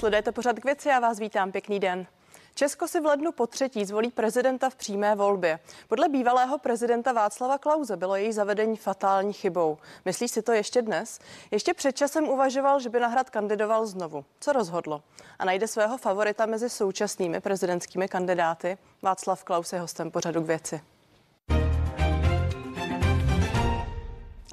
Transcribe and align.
Sledujete 0.00 0.32
pořád 0.32 0.58
k 0.60 0.64
věci, 0.64 0.88
já 0.88 1.00
vás 1.00 1.18
vítám, 1.18 1.52
pěkný 1.52 1.80
den. 1.80 2.06
Česko 2.54 2.88
si 2.88 3.00
v 3.00 3.06
lednu 3.06 3.32
po 3.32 3.46
třetí 3.46 3.84
zvolí 3.84 4.10
prezidenta 4.10 4.70
v 4.70 4.74
přímé 4.74 5.14
volbě. 5.14 5.58
Podle 5.88 6.08
bývalého 6.08 6.58
prezidenta 6.58 7.12
Václava 7.12 7.58
Klauze 7.58 7.96
bylo 7.96 8.16
její 8.16 8.32
zavedení 8.32 8.76
fatální 8.76 9.32
chybou. 9.32 9.78
Myslí 10.04 10.28
si 10.28 10.42
to 10.42 10.52
ještě 10.52 10.82
dnes? 10.82 11.18
Ještě 11.50 11.74
před 11.74 11.96
časem 11.96 12.28
uvažoval, 12.28 12.80
že 12.80 12.88
by 12.88 13.00
na 13.00 13.08
hrad 13.08 13.30
kandidoval 13.30 13.86
znovu. 13.86 14.24
Co 14.40 14.52
rozhodlo? 14.52 15.02
A 15.38 15.44
najde 15.44 15.68
svého 15.68 15.98
favorita 15.98 16.46
mezi 16.46 16.70
současnými 16.70 17.40
prezidentskými 17.40 18.08
kandidáty? 18.08 18.78
Václav 19.02 19.44
Klaus 19.44 19.72
je 19.72 19.80
hostem 19.80 20.10
pořadu 20.10 20.42
k 20.42 20.46
věci. 20.46 20.80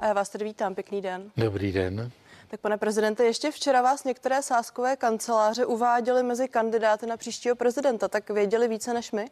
A 0.00 0.06
já 0.06 0.12
vás 0.12 0.28
tedy 0.28 0.44
vítám, 0.44 0.74
pěkný 0.74 1.02
den. 1.02 1.30
Dobrý 1.36 1.72
den. 1.72 2.10
Tak 2.50 2.60
pane 2.60 2.78
prezidente, 2.78 3.24
ještě 3.24 3.50
včera 3.50 3.82
vás 3.82 4.04
některé 4.04 4.42
sáskové 4.42 4.96
kanceláře 4.96 5.66
uváděly 5.66 6.22
mezi 6.22 6.48
kandidáty 6.48 7.06
na 7.06 7.16
příštího 7.16 7.56
prezidenta, 7.56 8.08
tak 8.08 8.30
věděli 8.30 8.68
více 8.68 8.94
než 8.94 9.12
my? 9.12 9.30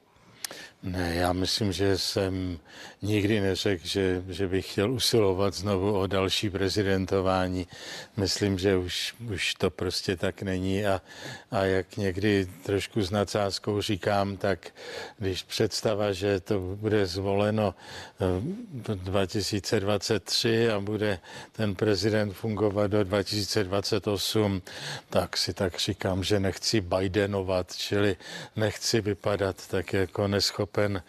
Ne, 0.83 1.15
já 1.15 1.33
myslím, 1.33 1.73
že 1.73 1.99
jsem 1.99 2.59
nikdy 3.03 3.41
neřekl, 3.41 3.87
že, 3.87 4.23
že 4.29 4.49
bych 4.49 4.73
chtěl 4.73 4.93
usilovat 4.93 5.55
znovu 5.55 6.01
o 6.01 6.07
další 6.07 6.51
prezidentování. 6.51 7.67
Myslím, 8.17 8.59
že 8.59 8.77
už, 8.77 9.15
už 9.33 9.55
to 9.55 9.71
prostě 9.71 10.17
tak 10.17 10.43
není 10.43 10.87
a, 10.87 11.03
a 11.51 11.65
jak 11.65 11.97
někdy 11.97 12.49
trošku 12.63 13.03
s 13.03 13.11
nadsázkou 13.11 13.81
říkám, 13.81 14.37
tak 14.37 14.71
když 15.19 15.43
představa, 15.43 16.13
že 16.13 16.41
to 16.41 16.61
bude 16.61 17.07
zvoleno 17.07 17.75
2023 18.95 20.49
eh, 20.49 20.73
a 20.73 20.81
bude 20.81 21.19
ten 21.53 21.75
prezident 21.75 22.33
fungovat 22.33 22.87
do 22.87 23.05
2028, 23.05 24.63
tak 25.11 25.37
si 25.37 25.55
tak 25.55 25.79
říkám, 25.79 26.25
že 26.25 26.41
nechci 26.41 26.81
Bidenovat, 26.81 27.77
čili 27.77 28.17
nechci 28.57 29.01
vypadat 29.01 29.67
tak 29.69 29.93
jako 29.93 30.29
neschopen 30.67 31.03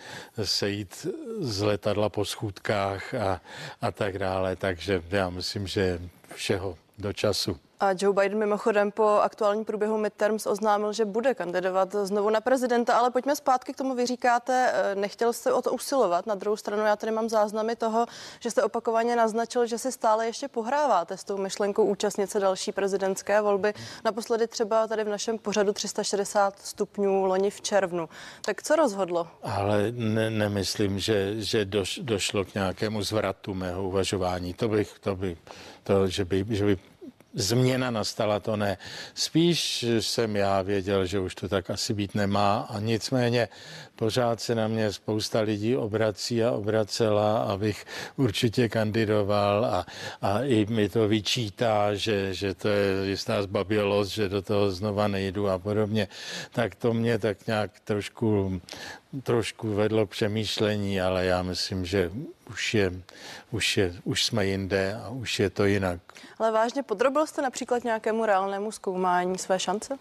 sejít 0.43 1.07
z 1.39 1.61
letadla 1.61 2.09
po 2.09 2.25
schůdkách 2.25 3.13
a, 3.13 3.41
a 3.81 3.91
tak 3.91 4.17
dále. 4.17 4.55
Takže 4.55 5.03
já 5.09 5.29
myslím, 5.29 5.67
že 5.67 5.99
všeho 6.35 6.77
do 6.97 7.13
času. 7.13 7.59
A 7.79 7.89
Joe 7.99 8.13
Biden 8.13 8.37
mimochodem 8.37 8.91
po 8.91 9.03
aktuálním 9.03 9.65
průběhu 9.65 9.97
midterms 9.97 10.47
oznámil, 10.47 10.93
že 10.93 11.05
bude 11.05 11.33
kandidovat 11.33 11.95
znovu 12.03 12.29
na 12.29 12.41
prezidenta, 12.41 12.97
ale 12.97 13.11
pojďme 13.11 13.35
zpátky 13.35 13.73
k 13.73 13.77
tomu. 13.77 13.95
Vy 13.95 14.05
říkáte, 14.05 14.71
eh, 14.73 14.95
nechtěl 14.95 15.33
jste 15.33 15.53
o 15.53 15.61
to 15.61 15.71
usilovat. 15.71 16.25
Na 16.25 16.35
druhou 16.35 16.57
stranu 16.57 16.85
já 16.85 16.95
tady 16.95 17.11
mám 17.11 17.29
záznamy 17.29 17.75
toho, 17.75 18.05
že 18.39 18.51
jste 18.51 18.63
opakovaně 18.63 19.15
naznačil, 19.15 19.65
že 19.65 19.77
si 19.77 19.91
stále 19.91 20.25
ještě 20.25 20.47
pohráváte 20.47 21.17
s 21.17 21.23
tou 21.23 21.37
myšlenkou 21.37 21.85
účastnit 21.85 22.31
se 22.31 22.39
další 22.39 22.71
prezidentské 22.71 23.41
volby. 23.41 23.73
Naposledy 24.05 24.47
třeba 24.47 24.87
tady 24.87 25.03
v 25.03 25.09
našem 25.09 25.37
pořadu 25.37 25.73
360 25.73 26.59
stupňů 26.59 27.25
loni 27.25 27.49
v 27.49 27.61
červnu. 27.61 28.09
Tak 28.41 28.63
co 28.63 28.75
rozhodlo? 28.75 29.27
Ale 29.43 29.91
ne, 29.91 30.29
nemyslím, 30.29 30.99
že, 30.99 31.41
že 31.41 31.65
doš, 31.65 31.99
došlo 32.03 32.45
k 32.45 32.53
nějakému 32.53 33.01
zvratu 33.01 33.53
mého 33.53 33.87
uvažování. 33.87 34.53
To 34.53 34.67
bych, 34.67 34.99
to 34.99 35.15
by, 35.15 35.37
to, 35.83 36.07
že 36.07 36.25
by, 36.25 36.45
že 36.49 36.65
by 36.65 36.77
změna 37.37 37.91
nastala, 37.91 38.39
to 38.39 38.55
ne. 38.55 38.77
Spíš 39.13 39.85
jsem 39.99 40.35
já 40.35 40.61
věděl, 40.61 41.05
že 41.05 41.19
už 41.19 41.35
to 41.35 41.49
tak 41.49 41.69
asi 41.69 41.93
být 41.93 42.15
nemá 42.15 42.67
a 42.69 42.79
nicméně 42.79 43.47
pořád 43.97 44.41
se 44.41 44.55
na 44.55 44.67
mě 44.67 44.93
spousta 44.93 45.39
lidí 45.39 45.75
obrací 45.75 46.43
a 46.43 46.51
obracela, 46.51 47.37
abych 47.37 47.85
určitě 48.17 48.69
kandidoval 48.69 49.65
a, 49.65 49.85
a 50.21 50.41
i 50.43 50.65
mi 50.65 50.89
to 50.89 51.07
vyčítá, 51.07 51.95
že, 51.95 52.33
že 52.33 52.53
to 52.53 52.67
je 52.67 53.09
jistá 53.09 53.41
zbabělost, 53.41 54.11
že 54.11 54.29
do 54.29 54.41
toho 54.41 54.71
znova 54.71 55.07
nejdu 55.07 55.49
a 55.49 55.59
podobně. 55.59 56.07
Tak 56.51 56.75
to 56.75 56.93
mě 56.93 57.19
tak 57.19 57.47
nějak 57.47 57.71
trošku 57.83 58.61
trošku 59.23 59.73
vedlo 59.73 60.05
přemýšlení, 60.05 61.01
ale 61.01 61.25
já 61.25 61.41
myslím, 61.41 61.85
že 61.85 62.11
už, 62.49 62.73
je, 62.73 62.91
už, 63.51 63.77
je, 63.77 63.93
už 64.03 64.25
jsme 64.25 64.45
jinde 64.45 64.99
a 65.03 65.09
už 65.09 65.39
je 65.39 65.49
to 65.49 65.65
jinak. 65.65 65.99
Ale 66.39 66.51
vážně 66.51 66.83
podrobil 66.83 67.27
jste 67.27 67.41
například 67.41 67.83
nějakému 67.83 68.25
reálnému 68.25 68.71
zkoumání 68.71 69.37
své 69.37 69.59
šance? 69.59 69.97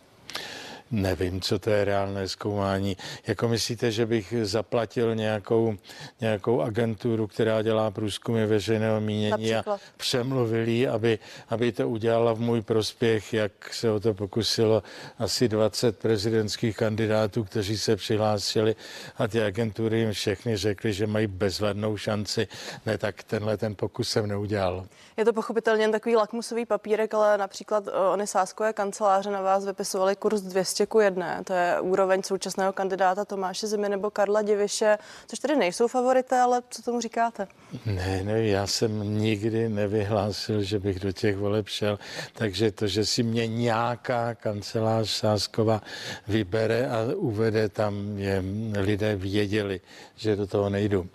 Nevím, 0.91 1.41
co 1.41 1.59
to 1.59 1.71
je 1.71 1.85
reálné 1.85 2.29
zkoumání. 2.29 2.97
Jako 3.27 3.49
myslíte, 3.49 3.91
že 3.91 4.07
bych 4.07 4.35
zaplatil 4.43 5.15
nějakou, 5.15 5.77
nějakou 6.21 6.61
agenturu, 6.63 7.27
která 7.27 7.63
dělá 7.63 7.91
průzkumy 7.91 8.47
veřejného 8.47 9.01
mínění 9.01 9.31
Například. 9.31 9.81
a 9.81 9.81
přemluvili, 9.97 10.89
aby, 10.89 11.19
aby 11.49 11.73
to 11.73 11.89
udělala 11.89 12.33
v 12.33 12.41
můj 12.41 12.63
prospěch, 12.63 13.33
jak 13.33 13.75
se 13.75 13.91
o 13.91 14.01
to 14.01 14.15
pokusilo 14.15 14.83
asi 15.19 15.49
20 15.49 15.99
prezidentských 15.99 16.77
kandidátů, 16.77 17.45
kteří 17.45 17.79
se 17.79 17.97
přihlásili 17.97 18.77
a 19.19 19.29
ty 19.29 19.43
agentury 19.43 19.99
jim 19.99 20.13
všechny 20.13 20.57
řekly, 20.57 20.93
že 20.93 21.07
mají 21.07 21.27
bezvadnou 21.27 21.97
šanci. 21.97 22.49
Ne, 22.87 22.99
tak 22.99 23.23
tenhle 23.23 23.57
ten 23.57 23.75
pokus 23.75 24.09
jsem 24.09 24.27
neudělal. 24.27 24.87
Je 25.17 25.25
to 25.25 25.33
pochopitelně 25.33 25.89
takový 25.89 26.17
lakmusový 26.17 26.67
papírek, 26.67 27.15
ale 27.15 27.39
například 27.39 27.89
eh, 27.89 27.91
ony 27.91 28.27
sáskové 28.27 28.73
kanceláře 28.73 29.31
na 29.31 29.41
vás 29.41 29.65
vypisovali 29.65 30.17
kurz 30.17 30.43
200 30.43 30.76
ku 30.85 31.01
1. 31.01 31.45
To 31.45 31.53
je 31.53 31.81
úroveň 31.81 32.23
současného 32.23 32.73
kandidáta 32.73 33.25
Tomáše 33.25 33.67
Zimy 33.67 33.89
nebo 33.89 34.11
Karla 34.11 34.43
Diviše, 34.43 34.99
což 35.27 35.39
tedy 35.39 35.57
nejsou 35.57 35.89
favorité, 35.89 36.41
ale 36.41 36.63
co 36.71 36.83
tomu 36.83 37.01
říkáte? 37.01 37.49
Ne, 37.87 38.21
ne, 38.25 38.47
já 38.47 38.67
jsem 38.67 39.19
nikdy 39.19 39.69
nevyhlásil, 39.69 40.63
že 40.63 40.79
bych 40.79 41.01
do 41.01 41.13
těch 41.13 41.37
voleb 41.37 41.69
šel, 41.69 41.99
takže 42.33 42.73
to, 42.73 42.87
že 42.87 43.07
si 43.07 43.23
mě 43.23 43.47
nějaká 43.47 44.35
kancelář 44.35 45.09
Sáskova 45.09 45.83
vybere 46.29 46.91
a 46.91 46.97
uvede 47.17 47.69
tam, 47.69 48.19
je, 48.19 48.43
lidé 48.77 49.17
věděli, 49.17 49.81
že 50.17 50.37
do 50.37 50.47
toho 50.47 50.71
nejdu. 50.71 51.07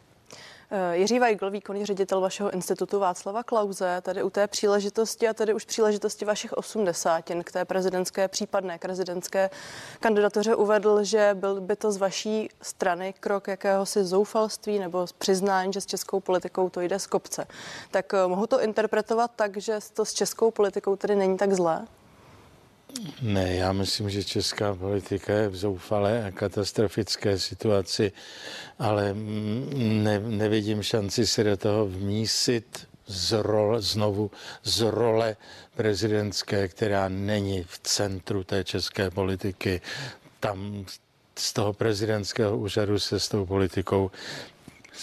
Eh, 0.73 0.97
Jiří 0.97 1.19
Weigl, 1.19 1.49
výkonný 1.49 1.85
ředitel 1.85 2.21
vašeho 2.21 2.51
institutu 2.51 2.99
Václava 2.99 3.43
Klauze, 3.43 4.01
tady 4.01 4.23
u 4.23 4.29
té 4.29 4.47
příležitosti 4.47 5.27
a 5.27 5.33
tady 5.33 5.53
už 5.53 5.65
příležitosti 5.65 6.25
vašich 6.25 6.53
osmdesátin 6.53 7.43
k 7.43 7.51
té 7.51 7.65
prezidentské 7.65 8.27
případné 8.27 8.77
prezidentské 8.77 9.49
kandidatoře 9.99 10.55
uvedl, 10.55 11.03
že 11.03 11.29
byl 11.33 11.61
by 11.61 11.75
to 11.75 11.91
z 11.91 11.97
vaší 11.97 12.49
strany 12.61 13.13
krok 13.19 13.47
jakéhosi 13.47 14.03
zoufalství 14.03 14.79
nebo 14.79 15.05
přiznání, 15.17 15.73
že 15.73 15.81
s 15.81 15.85
českou 15.85 16.19
politikou 16.19 16.69
to 16.69 16.81
jde 16.81 16.99
z 16.99 17.07
kopce. 17.07 17.47
Tak 17.91 18.13
eh, 18.13 18.27
mohu 18.27 18.47
to 18.47 18.61
interpretovat 18.61 19.31
tak, 19.35 19.57
že 19.57 19.79
to 19.93 20.05
s 20.05 20.13
českou 20.13 20.51
politikou 20.51 20.95
tedy 20.95 21.15
není 21.15 21.37
tak 21.37 21.53
zlé? 21.53 21.87
Ne, 23.21 23.55
já 23.55 23.71
myslím, 23.71 24.09
že 24.09 24.23
česká 24.23 24.75
politika 24.75 25.33
je 25.33 25.47
v 25.49 25.55
zoufalé 25.55 26.25
a 26.25 26.31
katastrofické 26.31 27.39
situaci, 27.39 28.11
ale 28.79 29.13
ne, 29.73 30.19
nevidím 30.19 30.83
šanci 30.83 31.27
se 31.27 31.43
do 31.43 31.57
toho 31.57 31.87
vmísit 31.87 32.87
z 33.07 33.31
role, 33.41 33.81
znovu 33.81 34.31
z 34.63 34.81
role 34.81 35.35
prezidentské, 35.75 36.67
která 36.67 37.09
není 37.09 37.63
v 37.63 37.79
centru 37.83 38.43
té 38.43 38.63
české 38.63 39.09
politiky. 39.11 39.81
Tam 40.39 40.85
z 41.39 41.53
toho 41.53 41.73
prezidentského 41.73 42.57
úřadu 42.57 42.99
se 42.99 43.19
s 43.19 43.27
tou 43.29 43.45
politikou 43.45 44.11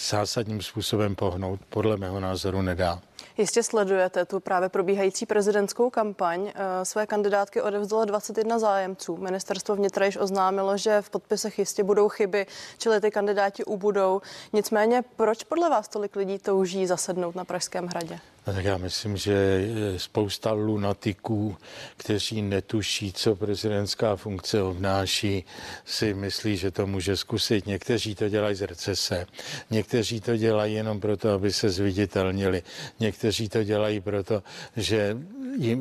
zásadním 0.09 0.61
způsobem 0.61 1.15
pohnout 1.15 1.59
podle 1.69 1.97
mého 1.97 2.19
názoru 2.19 2.61
nedá. 2.61 3.01
Jistě 3.39 3.63
sledujete 3.63 4.25
tu 4.25 4.39
právě 4.39 4.69
probíhající 4.69 5.25
prezidentskou 5.25 5.89
kampaň. 5.89 6.51
Eh, 6.55 6.85
své 6.85 7.07
kandidátky 7.07 7.61
odevzdalo 7.61 8.05
21 8.05 8.59
zájemců. 8.59 9.17
Ministerstvo 9.17 9.75
vnitra 9.75 10.05
již 10.05 10.17
oznámilo, 10.17 10.77
že 10.77 11.01
v 11.01 11.09
podpisech 11.09 11.59
jistě 11.59 11.83
budou 11.83 12.09
chyby, 12.09 12.45
čili 12.77 13.01
ty 13.01 13.11
kandidáti 13.11 13.65
ubudou. 13.65 14.21
Nicméně, 14.53 15.03
proč 15.15 15.43
podle 15.43 15.69
vás 15.69 15.87
tolik 15.87 16.15
lidí 16.15 16.39
touží 16.39 16.87
zasednout 16.87 17.35
na 17.35 17.45
Pražském 17.45 17.87
hradě? 17.87 18.19
Tak 18.55 18.65
já 18.65 18.77
myslím, 18.77 19.17
že 19.17 19.67
spousta 19.97 20.51
lunatiků, 20.51 21.57
kteří 21.97 22.41
netuší, 22.41 23.13
co 23.13 23.35
prezidentská 23.35 24.15
funkce 24.15 24.61
obnáší, 24.61 25.45
si 25.85 26.13
myslí, 26.13 26.57
že 26.57 26.71
to 26.71 26.87
může 26.87 27.17
zkusit. 27.17 27.65
Někteří 27.65 28.15
to 28.15 28.29
dělají 28.29 28.55
z 28.55 28.61
recese, 28.61 29.25
někteří 29.69 30.21
to 30.21 30.37
dělají 30.37 30.73
jenom 30.73 30.99
proto, 30.99 31.31
aby 31.31 31.53
se 31.53 31.69
zviditelnili, 31.69 32.63
někteří 32.99 33.49
to 33.49 33.63
dělají 33.63 34.01
proto, 34.01 34.43
že 34.77 35.17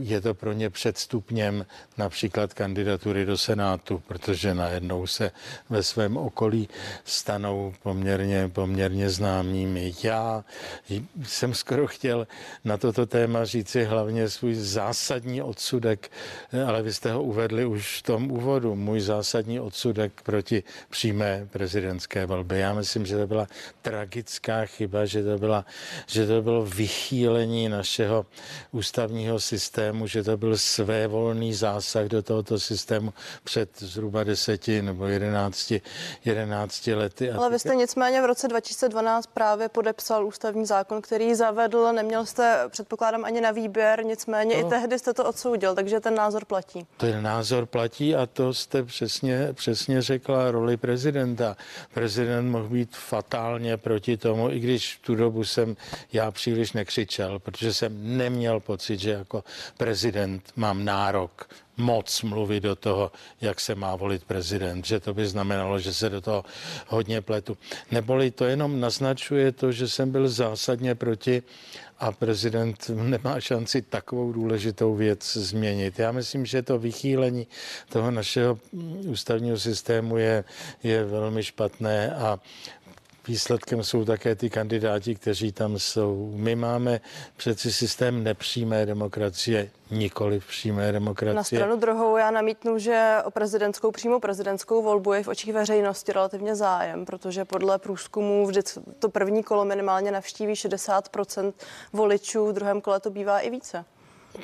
je 0.01 0.21
to 0.21 0.35
pro 0.35 0.53
ně 0.53 0.71
předstupněm 0.71 1.67
například 1.99 2.55
kandidatury 2.55 3.25
do 3.25 3.39
Senátu, 3.39 4.03
protože 4.07 4.55
najednou 4.55 5.07
se 5.07 5.31
ve 5.71 5.83
svém 5.83 6.17
okolí 6.17 6.69
stanou 7.05 7.75
poměrně, 7.83 8.49
poměrně 8.49 9.11
známými. 9.11 9.95
Já 10.03 10.45
jsem 11.23 11.55
skoro 11.55 11.87
chtěl 11.87 12.27
na 12.65 12.77
toto 12.77 13.07
téma 13.07 13.45
říci 13.45 13.85
hlavně 13.85 14.29
svůj 14.29 14.55
zásadní 14.55 15.43
odsudek, 15.43 16.11
ale 16.67 16.83
vy 16.83 16.93
jste 16.93 17.13
ho 17.13 17.23
uvedli 17.23 17.67
už 17.67 17.99
v 17.99 18.03
tom 18.03 18.31
úvodu. 18.31 18.75
Můj 18.75 19.01
zásadní 19.01 19.61
odsudek 19.61 20.13
proti 20.23 20.63
přímé 20.91 21.49
prezidentské 21.51 22.27
volbě. 22.27 22.59
Já 22.59 22.75
myslím, 22.75 23.07
že 23.07 23.17
to 23.17 23.27
byla 23.27 23.47
tragická 23.83 24.65
chyba, 24.67 25.05
že 25.05 25.25
to, 25.25 25.39
byla, 25.39 25.65
že 26.07 26.27
to 26.27 26.43
bylo 26.43 26.67
vychýlení 26.67 27.69
našeho 27.69 28.27
ústavního 28.73 29.41
systému, 29.41 29.58
že 30.05 30.23
to 30.23 30.37
byl 30.37 30.59
svévolný 30.59 31.55
zásah 31.55 32.07
do 32.07 32.23
tohoto 32.23 32.59
systému 32.59 33.13
před 33.45 33.71
zhruba 33.79 34.25
deseti 34.25 34.83
nebo 34.83 35.07
jedenácti, 35.07 35.81
jedenácti 36.25 36.95
lety. 36.95 37.31
Ale 37.31 37.51
vy 37.51 37.59
jste 37.59 37.75
nicméně 37.75 38.23
v 38.23 38.25
roce 38.25 38.49
2012 38.49 39.27
právě 39.27 39.69
podepsal 39.69 40.27
ústavní 40.27 40.67
zákon, 40.67 41.03
který 41.03 41.35
zavedl, 41.35 41.93
neměl 41.93 42.27
jste, 42.27 42.65
předpokládám, 42.69 43.25
ani 43.25 43.41
na 43.41 43.51
výběr, 43.51 44.05
nicméně 44.05 44.63
no. 44.63 44.67
i 44.67 44.71
tehdy 44.71 44.99
jste 44.99 45.15
to 45.15 45.25
odsoudil, 45.25 45.75
takže 45.75 46.01
ten 46.01 46.15
názor 46.15 46.45
platí. 46.45 46.87
Ten 46.97 47.23
názor 47.23 47.67
platí 47.67 48.15
a 48.15 48.27
to 48.27 48.55
jste 48.55 48.83
přesně, 48.83 49.49
přesně 49.53 50.03
řekla 50.03 50.51
roli 50.51 50.77
prezidenta. 50.77 51.57
Prezident 51.95 52.51
mohl 52.51 52.69
být 52.69 52.97
fatálně 52.97 53.77
proti 53.77 54.17
tomu, 54.17 54.51
i 54.51 54.61
když 54.61 54.97
v 54.97 55.07
tu 55.07 55.15
dobu 55.15 55.45
jsem 55.45 55.77
já 56.13 56.31
příliš 56.31 56.73
nekřičel, 56.73 57.39
protože 57.39 57.75
jsem 57.75 58.17
neměl 58.17 58.61
pocit, 58.61 59.01
že 59.01 59.11
jako 59.11 59.45
prezident 59.77 60.53
mám 60.57 60.85
nárok 60.85 61.49
moc 61.77 62.23
mluvit 62.23 62.61
do 62.61 62.77
toho, 62.77 63.13
jak 63.41 63.61
se 63.61 63.75
má 63.75 63.97
volit 63.97 64.25
prezident, 64.25 64.87
že 64.87 65.01
to 65.01 65.15
by 65.15 65.27
znamenalo, 65.27 65.79
že 65.79 65.95
se 65.95 66.11
do 66.11 66.21
toho 66.21 66.45
hodně 66.87 67.21
pletu. 67.21 67.59
Neboli 67.91 68.31
to 68.31 68.45
jenom 68.45 68.81
naznačuje 68.81 69.53
to, 69.53 69.73
že 69.73 69.89
jsem 69.89 70.11
byl 70.11 70.29
zásadně 70.29 70.95
proti 70.95 71.43
a 71.99 72.13
prezident 72.13 72.91
nemá 72.95 73.41
šanci 73.41 73.83
takovou 73.83 74.33
důležitou 74.33 74.95
věc 74.95 75.37
změnit. 75.37 75.99
Já 75.99 76.13
myslím, 76.13 76.47
že 76.47 76.63
to 76.63 76.79
vychýlení 76.79 77.47
toho 77.89 78.11
našeho 78.11 78.59
ústavního 79.07 79.59
systému 79.59 80.17
je, 80.17 80.45
je 80.83 81.05
velmi 81.05 81.43
špatné 81.43 82.15
a 82.15 82.39
Výsledkem 83.29 83.83
jsou 83.85 84.05
také 84.05 84.35
ty 84.35 84.51
kandidáti, 84.51 85.15
kteří 85.15 85.53
tam 85.53 85.79
jsou. 85.79 86.33
My 86.35 86.57
máme 86.57 87.01
přeci 87.37 87.73
systém 87.73 88.25
nepřímé 88.25 88.87
demokracie, 88.87 89.71
nikoli 89.91 90.41
přímé 90.49 90.93
demokracie. 90.93 91.35
Na 91.35 91.45
stranu 91.45 91.77
druhou 91.77 92.17
já 92.17 92.31
namítnu, 92.31 92.79
že 92.79 93.17
o 93.25 93.31
prezidentskou, 93.31 93.91
přímo 93.91 94.21
prezidentskou 94.21 94.83
volbu 94.83 95.13
je 95.13 95.23
v 95.23 95.29
očích 95.29 95.53
veřejnosti 95.53 96.13
relativně 96.13 96.57
zájem, 96.57 97.05
protože 97.05 97.45
podle 97.45 97.79
průzkumů 97.79 98.47
vždy 98.47 98.61
to 98.99 99.09
první 99.09 99.43
kolo 99.43 99.65
minimálně 99.65 100.11
navštíví 100.11 100.53
60% 100.53 101.53
voličů, 101.93 102.47
v 102.47 102.53
druhém 102.53 102.81
kole 102.81 103.01
to 103.01 103.11
bývá 103.11 103.41
i 103.41 103.51
více. 103.51 103.85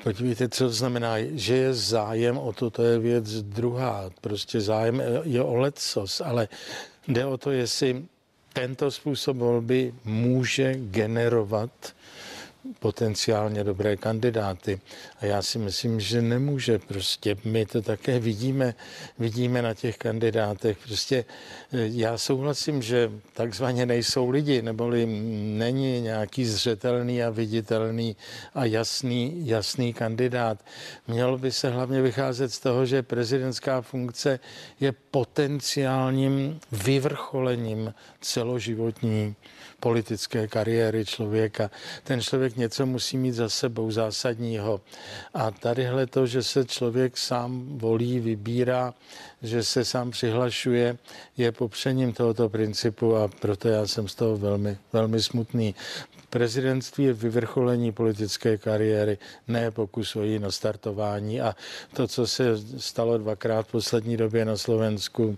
Podívejte, 0.03 0.49
co 0.49 0.65
to 0.65 0.71
znamená, 0.71 1.15
že 1.33 1.57
je 1.57 1.75
zájem 1.75 2.39
o 2.39 2.53
to, 2.53 2.71
to 2.71 2.83
je 2.83 2.99
věc 2.99 3.43
druhá. 3.43 4.11
Prostě 4.21 4.61
zájem 4.61 5.03
je 5.23 5.43
o 5.43 5.55
lecos, 5.55 6.21
ale 6.21 6.49
jde 7.09 7.27
o 7.27 7.39
to, 7.39 7.51
jestli 7.51 8.05
tento 8.55 8.91
způsob 8.91 9.37
volby 9.37 9.95
může 10.05 10.75
generovat 10.75 11.95
potenciálně 12.79 13.65
dobré 13.65 13.97
kandidáty. 13.97 14.81
A 15.21 15.27
já 15.27 15.43
si 15.43 15.59
myslím, 15.59 16.01
že 16.01 16.23
nemůže. 16.23 16.79
Prostě 16.79 17.37
my 17.45 17.67
to 17.67 17.83
také 17.83 18.19
vidíme, 18.19 18.75
vidíme 19.19 19.63
na 19.63 19.75
těch 19.75 19.99
kandidátech. 19.99 20.79
Prostě 20.87 21.25
eh, 21.73 21.79
já 21.79 22.19
souhlasím, 22.19 22.83
že 22.83 23.11
takzvaně 23.33 23.87
nejsou 23.87 24.31
lidi, 24.31 24.63
neboli 24.63 25.07
není 25.57 26.01
nějaký 26.01 26.45
zřetelný 26.45 27.23
a 27.23 27.31
viditelný 27.31 28.17
a 28.55 28.65
jasný, 28.65 29.47
jasný 29.47 29.93
kandidát. 29.93 30.65
Mělo 31.09 31.39
by 31.39 31.53
se 31.53 31.71
hlavně 31.71 32.03
vycházet 32.03 32.53
z 32.53 32.61
toho, 32.61 32.87
že 32.87 33.03
prezidentská 33.03 33.81
funkce 33.81 34.41
je 34.81 34.93
potenciálním 34.93 36.61
vyvrcholením 36.73 37.95
celoživotní 38.21 39.37
politické 39.81 40.49
kariéry 40.49 41.05
člověka. 41.05 41.71
Ten 42.05 42.21
člověk 42.21 42.54
něco 42.57 42.87
musí 42.87 43.19
mít 43.19 43.33
za 43.33 43.49
sebou 43.49 43.91
zásadního. 43.91 44.81
A 45.35 45.51
tadyhle 45.51 46.07
to, 46.07 46.27
že 46.27 46.43
se 46.43 46.65
člověk 46.65 47.17
sám 47.17 47.79
volí, 47.79 48.21
vybírá, 48.21 48.95
že 49.43 49.63
se 49.63 49.85
sám 49.85 50.11
přihlašuje, 50.11 50.97
je 51.37 51.53
popřením 51.53 52.13
tohoto 52.13 52.49
principu 52.49 53.17
a 53.17 53.29
proto 53.29 53.69
já 53.69 53.87
jsem 53.87 54.09
z 54.09 54.15
toho 54.15 54.37
velmi, 54.37 54.79
velmi 54.93 55.23
smutný. 55.23 55.75
Prezidentství 56.31 57.05
je 57.05 57.13
vyvrcholení 57.13 57.93
politické 57.93 58.59
kariéry, 58.59 59.19
ne 59.49 59.71
pokus 59.71 60.17
o 60.17 60.23
její 60.23 60.39
nastartování. 60.39 61.41
A 61.41 61.57
to, 61.95 62.09
co 62.09 62.27
se 62.27 62.45
stalo 62.79 63.19
dvakrát 63.19 63.63
v 63.63 63.71
poslední 63.71 64.17
době 64.17 64.45
na 64.45 64.57
Slovensku, 64.57 65.37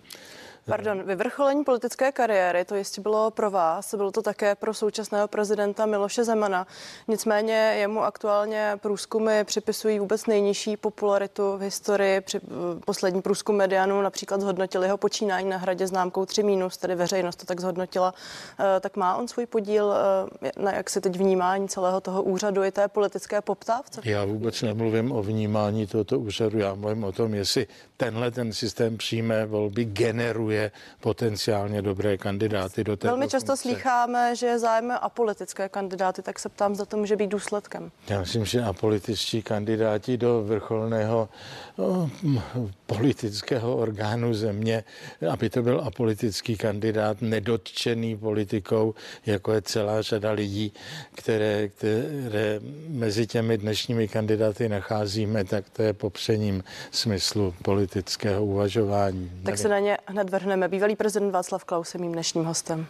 Pardon, 0.69 1.03
vyvrcholení 1.03 1.65
politické 1.65 2.13
kariéry, 2.13 2.65
to 2.65 2.75
jistě 2.75 3.01
bylo 3.01 3.31
pro 3.31 3.51
vás, 3.51 3.95
bylo 3.95 4.13
to 4.13 4.23
také 4.23 4.55
pro 4.55 4.75
současného 4.75 5.29
prezidenta 5.29 5.87
Miloše 5.87 6.25
Zemana. 6.25 6.67
Nicméně 7.09 7.53
jemu 7.53 8.03
aktuálně 8.03 8.73
průzkumy 8.77 9.45
připisují 9.45 9.99
vůbec 9.99 10.27
nejnižší 10.27 10.77
popularitu 10.77 11.57
v 11.57 11.61
historii. 11.61 12.21
Při 12.21 12.41
poslední 12.85 13.23
průzkum 13.23 13.57
medianu 13.57 14.03
například 14.03 14.41
zhodnotili 14.41 14.87
jeho 14.87 14.97
počínání 14.97 15.49
na 15.49 15.57
hradě 15.57 15.87
známkou 15.87 16.27
3 16.27 16.43
minus, 16.43 16.77
tedy 16.77 16.95
veřejnost 16.95 17.37
to 17.37 17.47
tak 17.47 17.61
zhodnotila. 17.61 18.15
Eh, 18.77 18.81
tak 18.81 18.97
má 18.97 19.17
on 19.17 19.29
svůj 19.29 19.47
podíl 19.47 19.95
eh, 20.43 20.53
na 20.63 20.73
jak 20.73 20.91
se 20.91 21.01
teď 21.01 21.17
vnímání 21.17 21.69
celého 21.69 22.01
toho 22.01 22.23
úřadu 22.23 22.65
i 22.65 22.71
té 22.71 22.89
politické 22.89 23.41
poptávce? 23.41 24.01
Já 24.05 24.25
vůbec 24.25 24.63
nemluvím 24.63 25.13
o 25.13 25.23
vnímání 25.23 25.87
tohoto 25.87 26.19
úřadu, 26.19 26.59
já 26.59 26.75
mluvím 26.75 27.05
o 27.05 27.13
tom, 27.13 27.35
jestli 27.35 27.67
tenhle 27.97 28.31
ten 28.31 28.53
systém 28.53 28.97
přímé 28.97 29.47
volby 29.47 29.85
generuje 29.85 30.71
potenciálně 31.01 31.83
dobré 31.83 32.19
kandidáty 32.19 32.85
do 32.85 32.97
té. 32.97 33.09
Velmi 33.09 33.29
často 33.29 33.47
funkce. 33.47 33.63
slýcháme, 33.63 34.37
že 34.37 34.47
je 34.47 34.59
zájem 34.59 34.93
apolitické 35.01 35.69
kandidáty, 35.69 36.23
tak 36.23 36.39
se 36.39 36.49
ptám, 36.49 36.75
za 36.75 36.85
to 36.85 36.97
může 36.97 37.17
být 37.17 37.27
důsledkem. 37.27 37.91
Já 38.09 38.21
myslím, 38.21 38.45
že 38.45 38.63
apolitičtí 38.63 39.43
kandidáti 39.43 40.17
do 40.17 40.43
vrcholného 40.43 41.29
no, 41.79 42.11
politického 42.87 43.77
orgánu 43.77 44.35
země, 44.35 44.85
aby 45.31 45.51
to 45.51 45.63
byl 45.63 45.81
apolitický 45.85 46.57
kandidát, 46.57 47.23
nedotčený 47.23 48.17
politikou, 48.17 48.95
jako 49.27 49.53
je 49.53 49.63
celá 49.63 50.03
řada 50.03 50.31
lidí, 50.31 50.73
které, 51.15 51.69
které 51.69 52.61
mezi 52.89 53.27
těmi 53.27 53.59
dnešními 53.59 54.09
kandidáty 54.09 54.69
nacházíme, 54.69 55.45
tak 55.45 55.71
to 55.71 55.83
je 55.83 55.93
popřením 55.93 56.65
smyslu 56.91 57.55
politiky 57.63 57.86
politického 57.87 58.45
uvažování. 58.45 59.29
Tak 59.29 59.45
Nevím. 59.45 59.59
se 59.59 59.69
na 59.69 59.79
ně 59.79 59.99
hned 60.07 60.31
vrhneme. 60.31 60.69
Bývalý 60.69 60.97
prezident 60.97 61.31
Václav 61.31 61.65
Klaus 61.65 61.95
je 61.95 62.01
mým 62.01 62.13
dnešním 62.13 62.45
hostem. 62.45 62.87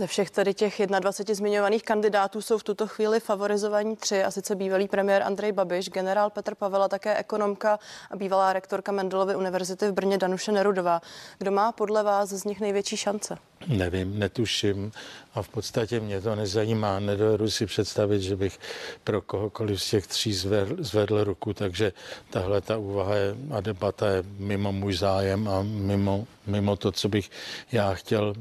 Ze 0.00 0.06
všech 0.06 0.30
tady 0.30 0.54
těch 0.54 0.80
21 0.86 1.34
zmiňovaných 1.34 1.82
kandidátů 1.82 2.42
jsou 2.42 2.58
v 2.58 2.64
tuto 2.64 2.86
chvíli 2.86 3.20
favorizovaní 3.20 3.96
tři, 3.96 4.24
a 4.24 4.30
sice 4.30 4.54
bývalý 4.54 4.88
premiér 4.88 5.22
Andrej 5.22 5.52
Babiš, 5.52 5.90
generál 5.90 6.30
Petr 6.30 6.54
Pavela, 6.54 6.88
také 6.88 7.16
ekonomka 7.16 7.78
a 8.10 8.16
bývalá 8.16 8.52
rektorka 8.52 8.92
Mendelovy 8.92 9.36
univerzity 9.36 9.88
v 9.88 9.92
Brně 9.92 10.18
Danuše 10.18 10.52
Nerudová. 10.52 11.00
Kdo 11.38 11.50
má 11.50 11.72
podle 11.72 12.02
vás 12.02 12.28
z 12.28 12.44
nich 12.44 12.60
největší 12.60 12.96
šance? 12.96 13.36
Nevím, 13.66 14.18
netuším 14.18 14.92
a 15.34 15.42
v 15.42 15.48
podstatě 15.48 16.00
mě 16.00 16.20
to 16.20 16.34
nezajímá. 16.34 17.00
Nedovedu 17.00 17.50
si 17.50 17.66
představit, 17.66 18.22
že 18.22 18.36
bych 18.36 18.58
pro 19.04 19.20
kohokoliv 19.20 19.82
z 19.82 19.90
těch 19.90 20.06
tří 20.06 20.32
zvedl, 20.32 20.76
zvedl 20.78 21.24
ruku, 21.24 21.54
takže 21.54 21.92
tahle 22.30 22.60
ta 22.60 22.76
úvaha 22.78 23.14
je, 23.14 23.34
a 23.50 23.60
debata 23.60 24.08
je 24.08 24.22
mimo 24.38 24.72
můj 24.72 24.94
zájem 24.94 25.48
a 25.48 25.62
mimo, 25.62 26.26
mimo 26.50 26.76
to, 26.76 26.92
co 26.92 27.08
bych 27.08 27.30
já 27.72 27.94
chtěl 27.94 28.34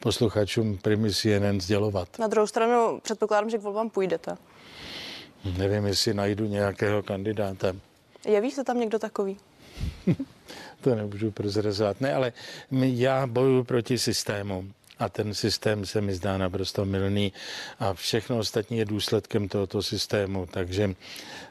posluchačům 0.00 0.78
Primy 0.78 1.10
CNN 1.12 1.60
sdělovat. 1.60 2.18
Na 2.18 2.26
druhou 2.26 2.46
stranu 2.46 3.00
předpokládám, 3.02 3.50
že 3.50 3.58
k 3.58 3.62
volbám 3.62 3.90
půjdete. 3.90 4.36
Nevím, 5.58 5.86
jestli 5.86 6.14
najdu 6.14 6.46
nějakého 6.46 7.02
kandidáta. 7.02 7.72
Jeví 8.28 8.50
se 8.50 8.64
tam 8.64 8.80
někdo 8.80 8.98
takový? 8.98 9.36
to 10.80 10.94
nemůžu 10.94 11.30
prozrazovat. 11.30 12.00
Ne, 12.00 12.14
ale 12.14 12.32
já 12.82 13.26
bojuji 13.26 13.64
proti 13.64 13.98
systému 13.98 14.64
a 15.02 15.08
ten 15.08 15.34
systém 15.34 15.86
se 15.86 16.00
mi 16.00 16.14
zdá 16.14 16.38
naprosto 16.38 16.84
milný 16.84 17.32
a 17.78 17.94
všechno 17.94 18.38
ostatní 18.38 18.78
je 18.78 18.84
důsledkem 18.84 19.48
tohoto 19.48 19.82
systému, 19.82 20.46
takže 20.46 20.94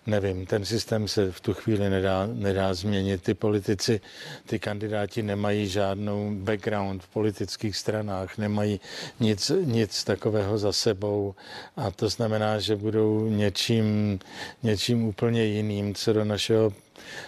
nevím, 0.08 0.46
ten 0.46 0.66
systém 0.66 1.08
se 1.08 1.32
v 1.32 1.40
tu 1.40 1.54
chvíli 1.54 1.90
nedá, 1.90 2.28
nedá 2.34 2.74
změnit. 2.74 3.24
Ty 3.24 3.34
politici, 3.34 4.02
ty 4.46 4.60
kandidáti 4.60 5.24
nemají 5.24 5.68
žádnou 5.68 6.32
background 6.36 7.04
v 7.04 7.08
politických 7.08 7.78
stranách, 7.78 8.38
nemají 8.38 8.80
nic, 9.20 9.52
nic 9.64 10.04
takového 10.04 10.58
za 10.58 10.74
sebou 10.74 11.36
a 11.76 11.92
to 11.92 12.10
znamená, 12.10 12.60
že 12.60 12.76
budou 12.76 13.28
něčím, 13.30 14.20
něčím 14.64 15.04
úplně 15.06 15.44
jiným, 15.46 15.96
co 15.96 16.14
do 16.14 16.26
našeho 16.26 16.74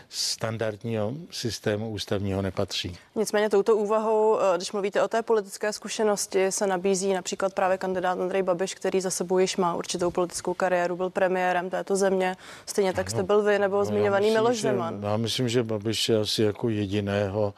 standardního 0.09 1.13
systému 1.31 1.89
ústavního 1.89 2.41
nepatří. 2.41 2.97
Nicméně 3.15 3.49
touto 3.49 3.75
úvahou, 3.75 4.39
eh, 4.39 4.57
když 4.57 4.71
mluvíte 4.71 5.03
o 5.03 5.07
té 5.07 5.21
politické 5.21 5.73
zkušenosti, 5.73 6.51
se 6.51 6.67
nabízí 6.67 7.13
například 7.13 7.53
právě 7.53 7.77
kandidát 7.77 8.19
Andrej 8.19 8.43
Babiš, 8.43 8.75
který 8.75 9.01
za 9.01 9.09
sebou 9.09 9.39
již 9.39 9.57
má 9.57 9.75
určitou 9.75 10.11
politickou 10.11 10.53
kariéru, 10.53 10.95
byl 10.95 11.09
premiérem 11.09 11.69
této 11.69 11.95
země. 11.95 12.35
Stejně 12.65 12.93
tak 12.93 13.09
jste 13.09 13.23
byl 13.23 13.41
vy 13.41 13.59
nebo 13.59 13.77
no, 13.77 13.85
zmiňovaný 13.85 14.25
myslím, 14.25 14.41
Miloš 14.41 14.61
Zeman. 14.61 14.99
Já 15.03 15.17
myslím, 15.17 15.49
že 15.49 15.63
Babiš 15.63 16.09
je 16.09 16.19
asi 16.19 16.43
jako 16.43 16.69
jediného 16.69 17.53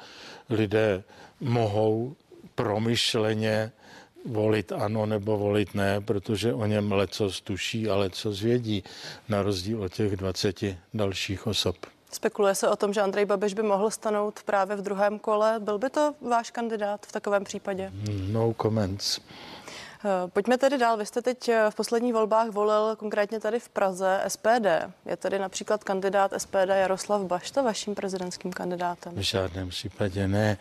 lidé 0.49 1.03
mohou 1.39 2.15
promyšleně 2.55 3.71
volit 4.25 4.71
ano 4.71 5.05
nebo 5.05 5.37
volit 5.37 5.75
ne, 5.75 6.01
protože 6.01 6.53
o 6.53 6.65
něm 6.65 6.91
leco 6.91 7.29
tuší 7.43 7.89
a 7.89 7.95
leco 7.95 8.31
zvědí, 8.31 8.83
na 9.29 9.41
rozdíl 9.41 9.83
od 9.83 9.93
těch 9.93 10.15
20 10.15 10.63
dalších 10.93 11.47
osob. 11.47 11.75
Spekuluje 12.15 12.55
se 12.55 12.69
o 12.69 12.75
tom, 12.75 12.93
že 12.93 13.01
Andrej 13.01 13.25
Babiš 13.25 13.53
by 13.53 13.63
mohl 13.63 13.91
stanout 13.91 14.43
právě 14.43 14.75
v 14.75 14.81
druhém 14.81 15.19
kole. 15.19 15.59
Byl 15.59 15.77
by 15.77 15.89
to 15.89 16.13
váš 16.21 16.51
kandidát 16.51 17.05
v 17.05 17.11
takovém 17.11 17.43
případě? 17.43 17.91
No 18.31 18.53
comments. 18.61 19.19
Eh, 20.05 20.27
pojďme 20.27 20.57
tedy 20.57 20.77
dál. 20.77 20.97
Vy 20.97 21.05
jste 21.05 21.21
teď 21.21 21.49
eh, 21.49 21.65
v 21.69 21.75
posledních 21.75 22.13
volbách 22.13 22.49
volil 22.49 22.95
konkrétně 22.95 23.39
tady 23.39 23.59
v 23.59 23.69
Praze 23.69 24.21
SPD. 24.27 24.67
Je 25.05 25.17
tady 25.17 25.39
například 25.39 25.83
kandidát 25.83 26.33
SPD 26.37 26.69
Jaroslav 26.69 27.21
Bašta 27.21 27.61
vaším 27.61 27.95
prezidentským 27.95 28.53
kandidátem? 28.53 29.13
V 29.15 29.19
žádném 29.19 29.69
případě 29.69 30.27
ne. 30.27 30.57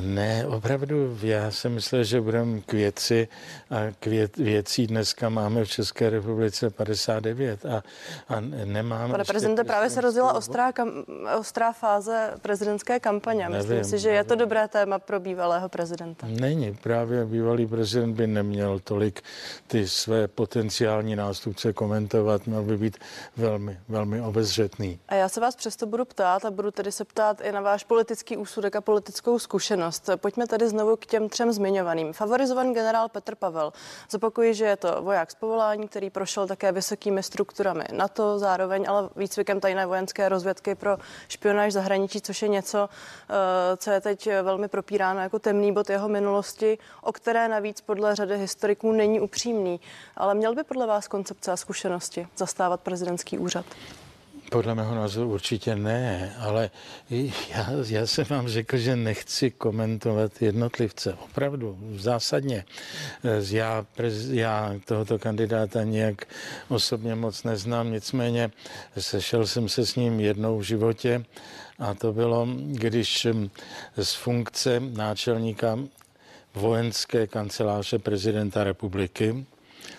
Ne, 0.00 0.46
opravdu 0.46 1.18
já 1.22 1.50
jsem 1.50 1.74
myslel, 1.74 2.04
že 2.04 2.20
budeme 2.20 2.60
k 2.60 2.72
věci 2.72 3.28
a 3.70 3.76
k 4.00 4.06
věcí 4.36 4.86
dneska 4.86 5.28
máme 5.28 5.64
v 5.64 5.68
České 5.68 6.10
republice 6.10 6.70
59 6.70 7.66
a, 7.66 7.82
a 8.28 8.40
nemáme... 8.64 9.12
Pane 9.12 9.24
prezidente, 9.24 9.64
právě 9.64 9.90
se 9.90 10.00
rozjela 10.00 10.32
ostrá, 10.32 10.72
kam, 10.72 10.90
ostrá 11.38 11.72
fáze 11.72 12.34
prezidentské 12.42 13.00
kampaně. 13.00 13.48
Myslím 13.48 13.70
nevím, 13.70 13.84
si, 13.84 13.98
že 13.98 14.08
nevím. 14.08 14.16
je 14.16 14.24
to 14.24 14.34
dobré 14.34 14.68
téma 14.68 14.98
pro 14.98 15.20
bývalého 15.20 15.68
prezidenta. 15.68 16.26
Není, 16.30 16.74
právě 16.82 17.24
bývalý 17.24 17.66
prezident 17.66 18.14
by 18.14 18.26
neměl 18.26 18.73
neměl 18.74 18.80
tolik 18.84 19.22
ty 19.66 19.88
své 19.88 20.28
potenciální 20.28 21.16
nástupce 21.16 21.72
komentovat, 21.72 22.46
měl 22.46 22.62
by 22.62 22.76
být 22.76 22.98
velmi, 23.36 23.78
velmi 23.88 24.20
obezřetný. 24.20 24.98
A 25.08 25.14
já 25.14 25.28
se 25.28 25.40
vás 25.40 25.56
přesto 25.56 25.86
budu 25.86 26.04
ptát 26.04 26.44
a 26.44 26.50
budu 26.50 26.70
tedy 26.70 26.92
se 26.92 27.04
ptát 27.04 27.40
i 27.40 27.52
na 27.52 27.60
váš 27.60 27.84
politický 27.84 28.36
úsudek 28.36 28.76
a 28.76 28.80
politickou 28.80 29.38
zkušenost. 29.38 30.10
Pojďme 30.16 30.46
tedy 30.46 30.68
znovu 30.68 30.96
k 30.96 31.06
těm 31.06 31.28
třem 31.28 31.52
zmiňovaným. 31.52 32.12
Favorizovaný 32.12 32.74
generál 32.74 33.08
Petr 33.08 33.34
Pavel. 33.34 33.72
Zopakuji, 34.10 34.54
že 34.54 34.64
je 34.64 34.76
to 34.76 35.02
voják 35.02 35.30
z 35.30 35.34
povolání, 35.34 35.88
který 35.88 36.10
prošel 36.10 36.46
také 36.46 36.72
vysokými 36.72 37.22
strukturami 37.22 37.84
NATO, 37.92 38.38
zároveň 38.38 38.84
ale 38.88 39.08
výcvikem 39.16 39.60
tajné 39.60 39.86
vojenské 39.86 40.28
rozvědky 40.28 40.74
pro 40.74 40.96
špionáž 41.28 41.72
zahraničí, 41.72 42.20
což 42.20 42.42
je 42.42 42.48
něco, 42.48 42.88
eh, 42.88 43.76
co 43.76 43.90
je 43.90 44.00
teď 44.00 44.28
velmi 44.42 44.68
propíráno 44.68 45.20
jako 45.20 45.38
temný 45.38 45.72
bod 45.72 45.90
jeho 45.90 46.08
minulosti, 46.08 46.78
o 47.02 47.12
které 47.12 47.48
navíc 47.48 47.80
podle 47.80 48.14
řady 48.14 48.38
historiků 48.38 48.63
historiků 48.64 48.92
není 48.92 49.20
upřímný, 49.20 49.80
ale 50.16 50.34
měl 50.34 50.54
by 50.54 50.64
podle 50.64 50.86
vás 50.86 51.08
koncepce 51.08 51.52
a 51.52 51.56
zkušenosti 51.56 52.26
zastávat 52.36 52.80
prezidentský 52.80 53.38
úřad? 53.38 53.66
Podle 54.50 54.74
mého 54.74 54.94
názoru 54.94 55.32
určitě 55.32 55.76
ne, 55.76 56.36
ale 56.38 56.70
já, 57.50 57.66
já 57.88 58.06
jsem 58.06 58.24
vám 58.30 58.48
řekl, 58.48 58.76
že 58.76 58.96
nechci 58.96 59.50
komentovat 59.50 60.42
jednotlivce. 60.42 61.14
Opravdu, 61.14 61.78
zásadně. 61.96 62.64
Já, 63.50 63.86
já 64.30 64.74
tohoto 64.84 65.18
kandidáta 65.18 65.82
nějak 65.82 66.24
osobně 66.68 67.14
moc 67.14 67.44
neznám, 67.44 67.92
nicméně 67.92 68.50
sešel 68.98 69.46
jsem 69.46 69.68
se 69.68 69.86
s 69.86 69.96
ním 69.96 70.20
jednou 70.20 70.58
v 70.58 70.62
životě 70.62 71.24
a 71.78 71.94
to 71.94 72.12
bylo, 72.12 72.48
když 72.66 73.26
z 73.96 74.14
funkce 74.14 74.80
náčelníka 74.80 75.78
vojenské 76.54 77.26
kanceláře 77.26 77.98
prezidenta 77.98 78.64
republiky, 78.64 79.46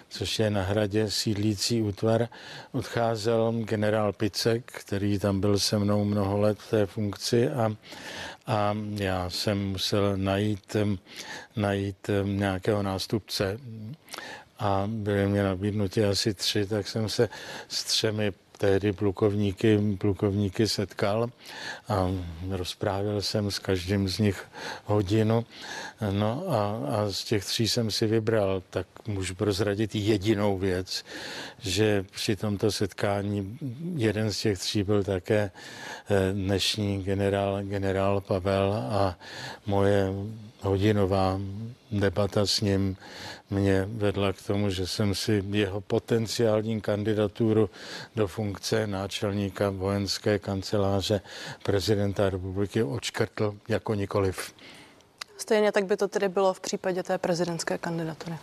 což 0.10 0.40
je 0.40 0.50
na 0.50 0.64
hradě 0.64 1.12
sídlící 1.12 1.82
útvar, 1.82 2.28
odcházel 2.72 3.54
generál 3.64 4.14
Picek, 4.14 4.72
který 4.72 5.20
tam 5.20 5.40
byl 5.40 5.60
se 5.60 5.80
mnou 5.80 6.06
mnoho 6.06 6.38
let 6.40 6.60
v 6.60 6.70
té 6.70 6.86
funkci 6.86 7.50
a, 7.50 7.76
a 8.48 8.78
já 8.96 9.30
jsem 9.30 9.68
musel 9.68 10.18
najít, 10.18 10.76
najít 11.56 12.10
nějakého 12.24 12.84
nástupce. 12.84 13.60
A 14.60 14.84
byly 14.88 15.28
mě 15.28 15.44
nabídnuti 15.44 16.06
asi 16.06 16.34
tři, 16.34 16.66
tak 16.66 16.88
jsem 16.88 17.10
se 17.10 17.30
s 17.68 17.84
třemi 17.84 18.34
tehdy 18.58 18.94
plukovníky, 18.94 19.80
plukovníky 19.98 20.68
setkal 20.68 21.30
a 21.88 22.12
rozprávil 22.50 23.22
jsem 23.22 23.52
s 23.52 23.60
každým 23.60 24.08
z 24.10 24.20
nich 24.20 24.46
hodinu. 24.86 25.46
No 26.12 26.44
a, 26.48 26.62
a 26.96 27.12
z 27.12 27.24
těch 27.24 27.46
tří 27.46 27.68
jsem 27.68 27.92
si 27.92 28.08
vybral, 28.08 28.64
tak 28.70 28.88
můžu 29.08 29.36
prozradit 29.36 29.96
jedinou 29.96 30.58
věc, 30.58 31.06
že 31.60 32.06
při 32.12 32.36
tomto 32.36 32.72
setkání 32.72 33.58
jeden 33.96 34.34
z 34.34 34.40
těch 34.40 34.60
tří 34.60 34.84
byl 34.84 35.04
také 35.04 35.52
eh, 35.52 36.34
dnešní 36.34 37.04
generál, 37.04 37.64
generál 37.64 38.22
Pavel 38.22 38.74
a 38.74 39.18
moje 39.66 40.10
hodinová 40.62 41.40
debata 41.92 42.46
s 42.46 42.62
ním 42.62 42.98
mě 43.50 43.86
vedla 43.90 44.34
k 44.34 44.42
tomu, 44.42 44.70
že 44.70 44.88
jsem 44.88 45.16
si 45.16 45.44
jeho 45.50 45.82
potenciální 45.82 46.82
kandidaturu 46.82 47.70
do 48.16 48.28
funkce 48.28 48.88
náčelníka 48.88 49.70
vojenské 49.70 50.40
kanceláře 50.40 51.22
prezidenta 51.64 52.30
republiky 52.30 52.84
odškrtl 52.84 53.56
jako 53.68 53.94
nikoliv. 53.94 54.54
Stejně 55.38 55.72
tak 55.72 55.86
by 55.86 55.98
to 55.98 56.08
tedy 56.08 56.30
bylo 56.30 56.54
v 56.54 56.60
případě 56.60 57.04
té 57.04 57.18
prezidentské 57.18 57.78
kandidatury. 57.78 58.38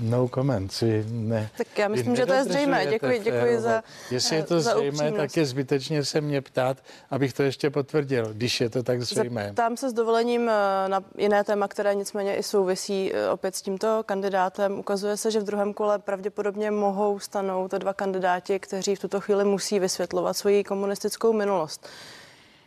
No 0.00 0.28
comment, 0.34 0.72
si 0.72 1.04
ne. 1.08 1.50
Tak 1.58 1.78
já 1.78 1.88
myslím, 1.88 2.16
že 2.16 2.26
to 2.26 2.32
je 2.32 2.44
zřejmé. 2.44 2.86
Děkuji, 2.86 3.18
děkuji 3.18 3.60
za 3.60 3.82
Jestli 4.10 4.36
je 4.36 4.42
to 4.42 4.60
zřejmé, 4.60 5.12
tak 5.12 5.36
je 5.36 5.46
zbytečně 5.46 6.04
se 6.04 6.20
mě 6.20 6.42
ptát, 6.42 6.76
abych 7.10 7.32
to 7.32 7.42
ještě 7.42 7.70
potvrdil, 7.70 8.28
když 8.32 8.60
je 8.60 8.70
to 8.70 8.82
tak 8.82 9.02
zřejmé. 9.02 9.52
Tam 9.54 9.76
se 9.76 9.90
s 9.90 9.92
dovolením 9.92 10.48
eh, 10.48 10.88
na 10.88 11.04
jiné 11.18 11.44
téma, 11.44 11.68
které 11.68 11.94
nicméně 11.94 12.36
i 12.36 12.42
souvisí 12.42 13.12
eh, 13.14 13.30
opět 13.30 13.56
s 13.56 13.62
tímto 13.62 14.02
kandidátem. 14.06 14.78
Ukazuje 14.78 15.16
se, 15.16 15.30
že 15.30 15.40
v 15.40 15.44
druhém 15.44 15.74
kole 15.74 15.98
pravděpodobně 15.98 16.70
mohou 16.70 17.18
stanout 17.18 17.72
dva 17.72 17.94
kandidáti, 17.94 18.58
kteří 18.58 18.94
v 18.94 19.00
tuto 19.00 19.20
chvíli 19.20 19.44
musí 19.44 19.78
vysvětlovat 19.78 20.36
svoji 20.36 20.64
komunistickou 20.64 21.32
minulost. 21.32 21.88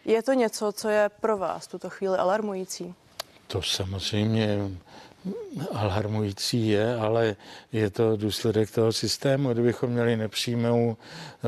Je 0.06 0.24
to 0.24 0.34
něco, 0.34 0.72
co 0.72 0.90
je 0.90 1.10
pro 1.22 1.38
vás 1.38 1.66
v 1.66 1.72
tuto 1.72 1.90
chvíli 1.90 2.18
alarmující? 2.18 2.96
To 3.50 3.62
samozřejmě 3.62 4.60
alarmující 5.72 6.70
je, 6.70 6.96
ale 6.96 7.36
je 7.72 7.90
to 7.90 8.18
důsledek 8.18 8.72
toho 8.72 8.94
systému. 8.94 9.54
Kdybychom 9.54 9.90
měli 9.90 10.18
nepřímou 10.18 10.98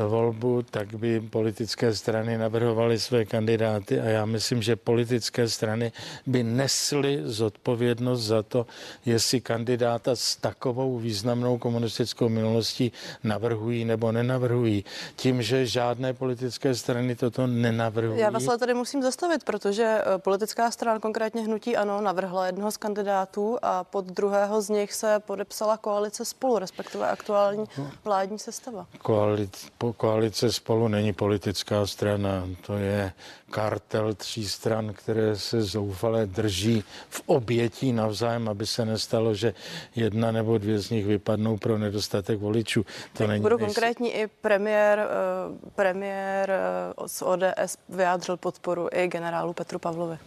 volbu, 0.08 0.62
tak 0.62 0.94
by 0.94 1.20
politické 1.20 1.94
strany 1.94 2.38
navrhovaly 2.38 2.98
své 2.98 3.24
kandidáty 3.24 4.00
a 4.00 4.04
já 4.04 4.24
myslím, 4.24 4.62
že 4.62 4.76
politické 4.76 5.48
strany 5.48 5.92
by 6.26 6.42
nesly 6.42 7.20
zodpovědnost 7.24 8.22
za 8.22 8.42
to, 8.42 8.66
jestli 9.06 9.40
kandidáta 9.40 10.16
s 10.16 10.36
takovou 10.36 10.98
významnou 10.98 11.58
komunistickou 11.58 12.28
minulostí 12.28 12.92
navrhují 13.24 13.84
nebo 13.84 14.12
nenavrhují. 14.12 14.84
Tím, 15.16 15.42
že 15.42 15.66
žádné 15.66 16.12
politické 16.14 16.74
strany 16.74 17.16
toto 17.16 17.46
nenavrhují. 17.46 18.20
Já 18.20 18.30
vás 18.30 18.48
ale 18.48 18.58
tady 18.58 18.74
musím 18.74 19.02
zastavit, 19.02 19.44
protože 19.44 19.82
eh, 19.84 20.18
politická 20.18 20.70
strana, 20.70 21.00
konkrétně 21.00 21.42
hnutí 21.42 21.76
ANO, 21.76 22.00
navrhla 22.00 22.46
jednoho 22.46 22.70
z 22.70 22.76
kandidátů 22.76 23.58
a 23.62 23.84
pod 23.84 24.04
druhého 24.04 24.62
z 24.62 24.68
nich 24.68 24.92
se 24.92 25.20
podepsala 25.26 25.76
koalice 25.76 26.24
spolu, 26.24 26.58
respektive 26.58 27.10
aktuální 27.10 27.64
vládní 28.04 28.38
sestava. 28.38 28.86
Koalice, 28.98 29.66
koalice 29.96 30.52
spolu 30.52 30.88
není 30.88 31.12
politická 31.12 31.86
strana, 31.86 32.48
to 32.66 32.76
je 32.76 33.12
kartel 33.50 34.14
tří 34.14 34.48
stran, 34.48 34.92
které 34.92 35.36
se 35.36 35.62
zoufale 35.62 36.26
drží 36.26 36.84
v 37.08 37.22
obětí 37.26 37.92
navzájem, 37.92 38.48
aby 38.48 38.66
se 38.66 38.84
nestalo, 38.84 39.34
že 39.34 39.54
jedna 39.94 40.32
nebo 40.32 40.58
dvě 40.58 40.78
z 40.78 40.90
nich 40.90 41.06
vypadnou 41.06 41.56
pro 41.56 41.78
nedostatek 41.78 42.38
voličů. 42.38 42.86
To 43.16 43.26
není 43.26 43.42
budu 43.42 43.58
konkrétní, 43.58 44.10
i 44.14 44.26
premiér, 44.26 44.98
uh, 44.98 45.70
premiér 45.74 46.52
uh, 46.98 47.06
z 47.06 47.22
ODS 47.22 47.76
vyjádřil 47.88 48.36
podporu 48.36 48.88
i 48.92 49.08
generálu 49.08 49.52
Petru 49.52 49.78
Pavlovi. 49.78 50.18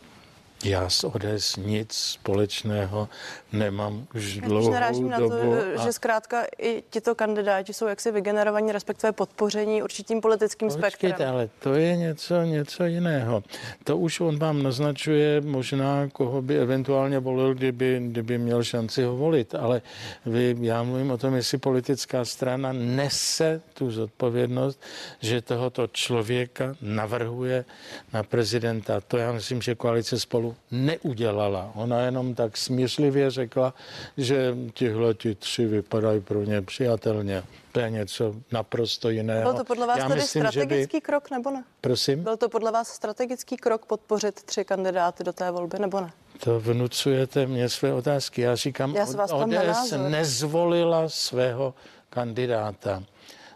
Já 0.63 0.89
s 0.89 1.03
ODS 1.03 1.55
nic 1.57 1.93
společného 1.93 3.09
nemám 3.53 4.07
už 4.15 4.37
dlouhou 4.37 4.71
narážím 4.71 5.09
na 5.09 5.19
to, 5.19 5.53
a... 5.75 5.83
že 5.85 5.93
zkrátka 5.93 6.43
i 6.59 6.83
tito 6.89 7.15
kandidáti 7.15 7.73
jsou 7.73 7.87
jaksi 7.87 8.11
vygenerovaní, 8.11 8.71
respektive 8.71 9.11
podpoření 9.11 9.83
určitým 9.83 10.21
politickým 10.21 10.67
Počkejte, 10.67 10.89
spektrem. 10.89 11.29
ale 11.29 11.49
to 11.59 11.73
je 11.73 11.97
něco, 11.97 12.41
něco 12.41 12.85
jiného. 12.85 13.43
To 13.83 13.97
už 13.97 14.19
on 14.19 14.39
vám 14.39 14.63
naznačuje 14.63 15.41
možná, 15.41 16.09
koho 16.13 16.41
by 16.41 16.59
eventuálně 16.59 17.19
volil, 17.19 17.53
kdyby, 17.53 18.01
kdyby 18.07 18.37
měl 18.37 18.63
šanci 18.63 19.03
ho 19.03 19.15
volit. 19.15 19.55
Ale 19.55 19.81
vy, 20.25 20.55
já 20.61 20.83
mluvím 20.83 21.11
o 21.11 21.17
tom, 21.17 21.35
jestli 21.35 21.57
politická 21.57 22.25
strana 22.25 22.73
nese 22.73 23.61
tu 23.73 23.91
zodpovědnost, 23.91 24.81
že 25.21 25.41
tohoto 25.41 25.87
člověka 25.87 26.75
navrhuje 26.81 27.65
na 28.13 28.23
prezidenta. 28.23 29.01
To 29.01 29.17
já 29.17 29.31
myslím, 29.31 29.61
že 29.61 29.75
koalice 29.75 30.19
spolu 30.19 30.44
neudělala. 30.71 31.71
Ona 31.75 31.99
jenom 32.01 32.35
tak 32.35 32.57
smířlivě 32.57 33.31
řekla, 33.31 33.73
že 34.17 34.55
tihle 34.73 35.13
ti 35.13 35.35
tři 35.35 35.65
vypadají 35.65 36.21
pro 36.21 36.43
ně 36.43 36.61
přijatelně. 36.61 37.43
To 37.71 37.79
je 37.79 37.89
něco 37.89 38.35
naprosto 38.51 39.09
jiného. 39.09 39.51
Byl 39.51 39.53
to 39.53 39.65
podle 39.65 39.87
vás 39.87 39.97
Já 39.97 40.07
tedy 40.07 40.21
myslím, 40.21 40.41
strategický 40.41 40.97
by... 40.97 41.01
krok 41.01 41.31
nebo 41.31 41.51
ne? 41.51 41.63
Prosím? 41.81 42.23
Byl 42.23 42.37
to 42.37 42.49
podle 42.49 42.71
vás 42.71 42.87
strategický 42.87 43.57
krok 43.57 43.85
podpořit 43.85 44.43
tři 44.43 44.65
kandidáty 44.65 45.23
do 45.23 45.33
té 45.33 45.51
volby 45.51 45.79
nebo 45.79 46.01
ne? 46.01 46.11
To 46.43 46.59
vnucujete 46.59 47.47
mě 47.47 47.69
své 47.69 47.93
otázky. 47.93 48.41
Já 48.41 48.55
říkám, 48.55 48.95
Já 48.95 49.05
ODS 49.05 49.93
nezvolila 50.09 51.09
svého 51.09 51.73
kandidáta. 52.09 53.03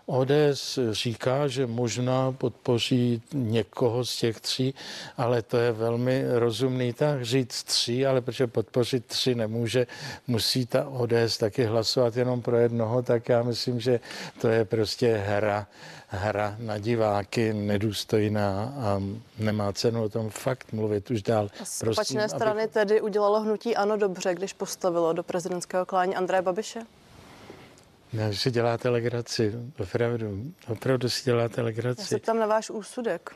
ODS 0.10 0.80
říká, 0.92 1.48
že 1.48 1.68
možná 1.68 2.32
podpoří 2.32 3.22
někoho 3.34 4.06
z 4.06 4.18
těch 4.18 4.40
tří, 4.40 4.74
ale 5.18 5.42
to 5.42 5.58
je 5.58 5.72
velmi 5.72 6.24
rozumný 6.30 6.94
tak 6.94 7.26
říct 7.26 7.64
tři, 7.64 8.06
ale 8.06 8.22
protože 8.22 8.48
podpořit 8.48 9.06
tři 9.06 9.36
nemůže, 9.36 9.88
musí 10.28 10.66
ta 10.66 10.88
ODS 10.88 11.38
taky 11.40 11.64
hlasovat 11.64 12.18
jenom 12.18 12.42
pro 12.42 12.58
jednoho, 12.58 13.02
tak 13.02 13.30
já 13.30 13.44
myslím, 13.44 13.80
že 13.80 14.00
to 14.42 14.48
je 14.48 14.66
prostě 14.66 15.18
hra, 15.18 15.68
hra 16.08 16.56
na 16.60 16.78
diváky 16.78 17.54
nedůstojná 17.54 18.74
a 18.78 19.02
nemá 19.40 19.74
cenu 19.74 20.04
o 20.04 20.10
tom 20.10 20.30
fakt 20.30 20.74
mluvit 20.74 21.12
už 21.12 21.22
dál. 21.22 21.50
A 21.62 21.66
z 21.66 21.84
opačné 21.84 22.30
strany 22.30 22.64
aby... 22.64 22.72
tedy 22.72 23.02
udělalo 23.02 23.42
hnutí 23.42 23.76
ANO 23.76 23.98
dobře, 23.98 24.36
když 24.36 24.54
postavilo 24.54 25.14
do 25.14 25.24
prezidentského 25.24 25.86
klání 25.86 26.16
Andreje 26.16 26.42
Babiše? 26.42 26.80
Ne, 28.14 28.34
si 28.34 28.52
děláte 28.52 28.90
legraci, 28.90 29.54
opravdu, 29.80 30.44
opravdu 30.68 31.10
si 31.10 31.26
děláte 31.26 31.62
legraci. 31.62 32.02
Já 32.02 32.08
se 32.08 32.20
ptám 32.20 32.40
na 32.40 32.48
váš 32.48 32.70
úsudek. 32.70 33.36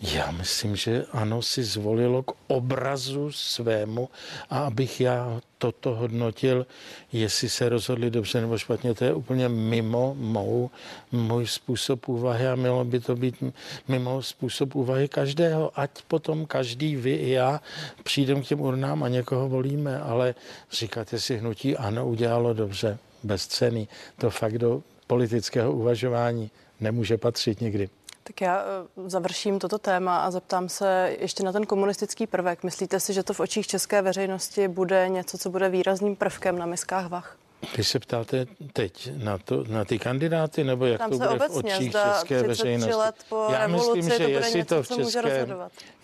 Já 0.00 0.30
myslím, 0.30 0.76
že 0.76 1.04
ano, 1.12 1.42
si 1.42 1.64
zvolilo 1.64 2.22
k 2.22 2.32
obrazu 2.46 3.32
svému 3.32 4.08
a 4.50 4.58
abych 4.58 5.00
já 5.00 5.40
toto 5.58 5.94
hodnotil, 5.94 6.66
jestli 7.12 7.48
se 7.48 7.68
rozhodli 7.68 8.10
dobře 8.10 8.40
nebo 8.40 8.58
špatně, 8.58 8.94
to 8.94 9.04
je 9.04 9.14
úplně 9.14 9.48
mimo 9.48 10.14
mou, 10.18 10.70
můj 11.12 11.46
způsob 11.46 12.08
úvahy 12.08 12.46
a 12.46 12.54
mělo 12.54 12.84
by 12.84 13.00
to 13.00 13.16
být 13.16 13.44
mimo 13.88 14.22
způsob 14.22 14.74
úvahy 14.74 15.08
každého, 15.08 15.72
ať 15.74 15.90
potom 16.08 16.46
každý 16.46 16.96
vy 16.96 17.14
i 17.14 17.30
já 17.30 17.60
přijdeme 18.02 18.42
k 18.42 18.46
těm 18.46 18.60
urnám 18.60 19.02
a 19.02 19.08
někoho 19.08 19.48
volíme, 19.48 19.98
ale 19.98 20.34
říkáte 20.72 21.20
si 21.20 21.36
hnutí 21.36 21.76
ano, 21.76 22.08
udělalo 22.08 22.54
dobře 22.54 22.98
bezcený. 23.22 23.88
To 24.16 24.30
fakt 24.30 24.58
do 24.58 24.82
politického 25.06 25.72
uvažování 25.72 26.50
nemůže 26.80 27.18
patřit 27.18 27.60
nikdy. 27.60 27.88
Tak 28.24 28.40
já 28.40 28.62
eh, 28.62 29.10
završím 29.10 29.58
toto 29.58 29.78
téma 29.78 30.18
a 30.18 30.30
zeptám 30.30 30.68
se 30.68 31.16
ještě 31.20 31.42
na 31.42 31.52
ten 31.52 31.66
komunistický 31.66 32.26
prvek. 32.26 32.62
Myslíte 32.64 33.00
si, 33.00 33.12
že 33.12 33.22
to 33.22 33.34
v 33.34 33.40
očích 33.40 33.66
české 33.66 34.02
veřejnosti 34.02 34.68
bude 34.68 35.08
něco, 35.08 35.38
co 35.38 35.50
bude 35.50 35.68
výrazným 35.68 36.16
prvkem 36.16 36.58
na 36.58 36.66
miskách 36.66 37.08
vach? 37.08 37.36
Vy 37.76 37.84
se 37.84 37.98
ptáte 37.98 38.46
teď 38.72 39.10
na, 39.16 39.38
to, 39.38 39.64
na 39.68 39.84
ty 39.84 39.98
kandidáty, 39.98 40.64
nebo 40.64 40.86
jak 40.86 40.98
Tam 40.98 41.10
to 41.10 41.16
bude 41.16 41.28
obecně, 41.28 41.62
v 41.62 41.76
očích 41.76 41.92
české 41.92 42.42
veřejnosti? 42.42 42.94
Let 42.94 43.14
po 43.28 43.46
Já 43.52 43.66
myslím, 43.66 44.10
že 44.10 44.18
to 44.18 44.22
jestli, 44.22 44.58
něco, 44.58 44.74
to 44.74 44.82
v 44.82 44.88
české, 44.88 45.46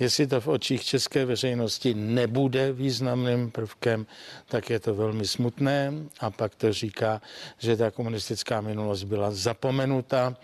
jestli 0.00 0.26
to 0.26 0.40
v 0.40 0.48
očích 0.48 0.84
české 0.84 1.24
veřejnosti 1.24 1.94
nebude 1.94 2.72
významným 2.72 3.50
prvkem, 3.50 4.06
tak 4.48 4.70
je 4.70 4.80
to 4.80 4.94
velmi 4.94 5.26
smutné 5.26 5.92
a 6.20 6.30
pak 6.30 6.54
to 6.54 6.72
říká, 6.72 7.22
že 7.58 7.76
ta 7.76 7.90
komunistická 7.90 8.60
minulost 8.60 9.04
byla 9.04 9.30
zapomenuta, 9.30 10.36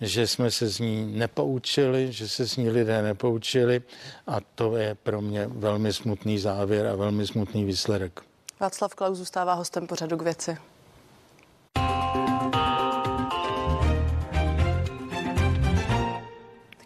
že 0.00 0.26
jsme 0.26 0.50
se 0.50 0.68
z 0.68 0.78
ní 0.78 1.18
nepoučili, 1.18 2.12
že 2.12 2.28
se 2.28 2.46
z 2.46 2.56
ní 2.56 2.70
lidé 2.70 3.02
nepoučili 3.02 3.82
a 4.26 4.38
to 4.54 4.76
je 4.76 4.94
pro 4.94 5.20
mě 5.20 5.46
velmi 5.46 5.92
smutný 5.92 6.38
závěr 6.38 6.86
a 6.86 6.96
velmi 6.96 7.26
smutný 7.26 7.64
výsledek. 7.64 8.27
Václav 8.60 8.94
Klaus 8.94 9.18
zůstává 9.18 9.54
hostem 9.54 9.86
pořadu 9.86 10.16
k 10.16 10.22
věci. 10.22 10.58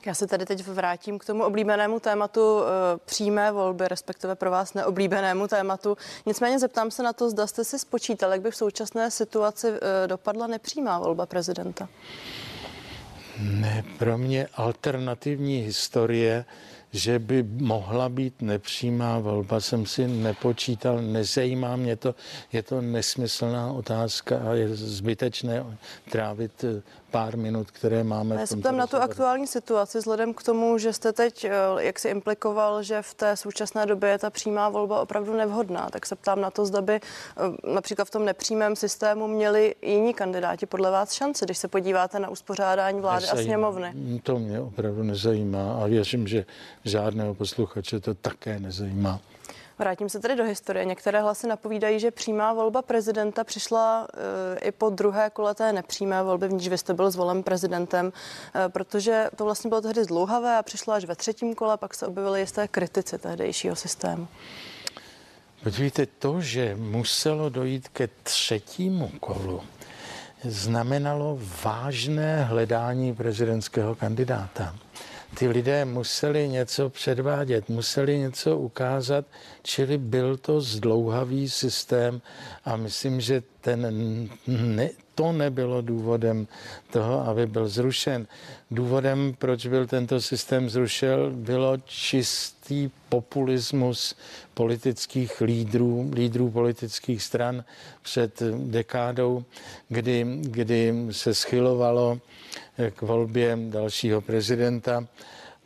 Já 0.07 0.15
se 0.15 0.27
tady 0.27 0.47
teď 0.47 0.67
vrátím 0.67 1.19
k 1.19 1.25
tomu 1.25 1.45
oblíbenému 1.45 2.01
tématu 2.01 2.61
e, 2.61 2.65
přímé 3.05 3.53
volby, 3.53 3.89
respektive 3.89 4.35
pro 4.35 4.51
vás 4.51 4.75
neoblíbenému 4.75 5.49
tématu. 5.49 5.97
Nicméně 6.27 6.59
zeptám 6.59 6.91
se 6.91 7.03
na 7.03 7.13
to, 7.13 7.31
zda 7.31 7.47
jste 7.47 7.65
si 7.65 7.79
spočítali, 7.79 8.33
jak 8.33 8.41
by 8.41 8.51
v 8.51 8.57
současné 8.57 9.11
situaci 9.11 9.69
e, 9.69 10.09
dopadla 10.09 10.47
nepřímá 10.47 10.99
volba 10.99 11.27
prezidenta. 11.27 11.89
Ne, 13.39 13.85
pro 13.99 14.19
mě 14.19 14.49
alternativní 14.55 15.59
historie 15.59 16.45
že 16.93 17.19
by 17.19 17.43
mohla 17.43 18.09
být 18.09 18.43
nepřímá 18.43 19.19
volba, 19.19 19.61
jsem 19.61 19.87
si 19.87 20.09
nepočítal, 20.09 21.03
nezajímá 21.03 21.77
mě 21.77 21.97
to, 21.97 22.15
je 22.53 22.63
to 22.63 22.81
nesmyslná 22.81 23.73
otázka 23.73 24.39
a 24.39 24.55
je 24.55 24.77
zbytečné 24.77 25.65
trávit 26.11 26.65
eh, 26.65 26.83
pár 27.13 27.37
minut, 27.37 27.71
které 27.71 28.05
máme. 28.05 28.37
Já 28.41 28.47
se 28.47 28.57
ptám 28.57 28.77
na 28.77 28.87
tu 28.87 28.97
aktuální 28.97 29.47
situaci, 29.47 29.99
vzhledem 29.99 30.35
k 30.35 30.43
tomu, 30.43 30.79
že 30.79 30.93
jste 30.93 31.13
teď, 31.13 31.45
eh, 31.45 31.51
jak 31.79 31.99
si 31.99 32.09
implikoval, 32.09 32.83
že 32.83 33.03
v 33.03 33.15
té 33.15 33.37
současné 33.37 33.87
době 33.87 34.11
je 34.11 34.19
ta 34.19 34.31
přímá 34.31 34.69
volba 34.69 35.01
opravdu 35.01 35.37
nevhodná, 35.37 35.89
tak 35.91 36.07
se 36.07 36.17
ptám 36.17 36.41
na 36.41 36.51
to, 36.51 36.67
zda 36.67 36.81
by 36.81 36.93
eh, 36.95 37.01
například 37.75 38.05
v 38.05 38.11
tom 38.11 38.25
nepřímém 38.25 38.77
systému 38.77 39.29
měli 39.29 39.75
jiní 39.83 40.15
kandidáti 40.15 40.67
podle 40.67 40.91
vás 40.91 41.13
šanci, 41.13 41.45
když 41.45 41.59
se 41.59 41.69
podíváte 41.69 42.19
na 42.19 42.29
uspořádání 42.29 43.01
vlády 43.01 43.23
nezajímá. 43.23 43.43
a 43.43 43.45
sněmovny. 43.45 44.21
To 44.23 44.39
mě 44.39 44.61
opravdu 44.61 45.03
nezajímá 45.03 45.75
a 45.83 45.87
věřím, 45.87 46.29
že 46.29 46.45
žádného 46.85 47.35
posluchače 47.35 48.01
to 48.01 48.15
také 48.15 48.59
nezajímá. 48.59 49.21
Vrátím 49.83 50.09
se 50.09 50.21
tedy 50.21 50.37
do 50.37 50.45
historie. 50.45 50.85
Některé 50.85 51.21
hlasy 51.21 51.47
napovídají, 51.47 52.01
že 52.01 52.11
přímá 52.11 52.53
volba 52.53 52.83
prezidenta 52.83 53.45
přišla 53.45 54.07
e, 54.55 54.59
i 54.59 54.73
po 54.73 54.91
druhé 54.91 55.31
kole 55.31 55.55
té 55.55 55.73
nepřímé 55.73 56.23
volby, 56.23 56.49
v 56.49 56.53
níž 56.53 56.69
vy 56.69 56.79
jste 56.79 56.95
byl 56.95 57.11
zvolen 57.11 57.43
prezidentem, 57.43 58.13
e, 58.67 58.69
protože 58.69 59.31
to 59.37 59.45
vlastně 59.45 59.69
bylo 59.69 59.81
tehdy 59.81 60.05
zdlouhavé 60.05 60.57
a 60.57 60.63
přišlo 60.63 60.95
až 60.95 61.05
ve 61.05 61.17
třetím 61.17 61.55
kole, 61.55 61.77
pak 61.77 61.95
se 61.95 62.07
objevily 62.07 62.41
jisté 62.41 62.69
kritici 62.69 63.19
tehdejšího 63.19 63.77
systému. 63.77 64.29
Podívejte, 65.63 66.07
to, 66.07 66.41
že 66.41 66.77
muselo 66.77 67.49
dojít 67.49 67.89
ke 67.89 68.09
třetímu 68.23 69.11
kolu, 69.21 69.63
znamenalo 70.45 71.39
vážné 71.65 72.45
hledání 72.45 73.15
prezidentského 73.15 73.95
kandidáta 73.95 74.75
ty 75.35 75.49
lidé 75.49 75.85
museli 75.85 76.49
něco 76.49 76.91
předvádět, 76.91 77.69
museli 77.69 78.19
něco 78.19 78.59
ukázat, 78.59 79.25
čili 79.63 79.99
byl 79.99 80.37
to 80.37 80.61
zdlouhavý 80.61 81.49
systém 81.49 82.21
a 82.65 82.77
myslím, 82.77 83.21
že 83.21 83.43
ten 83.61 83.87
ne, 84.47 84.91
to 85.15 85.33
nebylo 85.33 85.83
důvodem 85.83 86.47
toho, 86.91 87.27
aby 87.27 87.47
byl 87.47 87.69
zrušen. 87.69 88.27
Důvodem, 88.71 89.35
proč 89.39 89.67
byl 89.67 89.87
tento 89.87 90.21
systém 90.21 90.71
zrušen, 90.71 91.43
bylo 91.45 91.77
čistý 91.85 92.91
populismus 93.09 94.15
politických 94.55 95.41
lídrů, 95.41 96.11
lídrů 96.15 96.51
politických 96.51 97.23
stran 97.23 97.65
před 98.03 98.43
dekádou, 98.57 99.45
kdy, 99.89 100.27
kdy 100.41 100.95
se 101.11 101.35
schylovalo 101.35 102.21
k 102.91 103.03
volbě 103.03 103.59
dalšího 103.71 104.21
prezidenta 104.21 105.05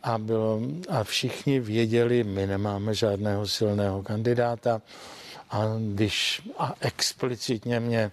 a, 0.02 0.18
bylo, 0.18 0.60
a 0.88 1.04
všichni 1.04 1.60
věděli, 1.60 2.24
my 2.24 2.46
nemáme 2.46 2.94
žádného 2.94 3.46
silného 3.46 4.02
kandidáta. 4.02 4.82
A 5.50 5.62
když 5.94 6.42
a 6.58 6.74
explicitně 6.80 7.80
mě 7.80 8.10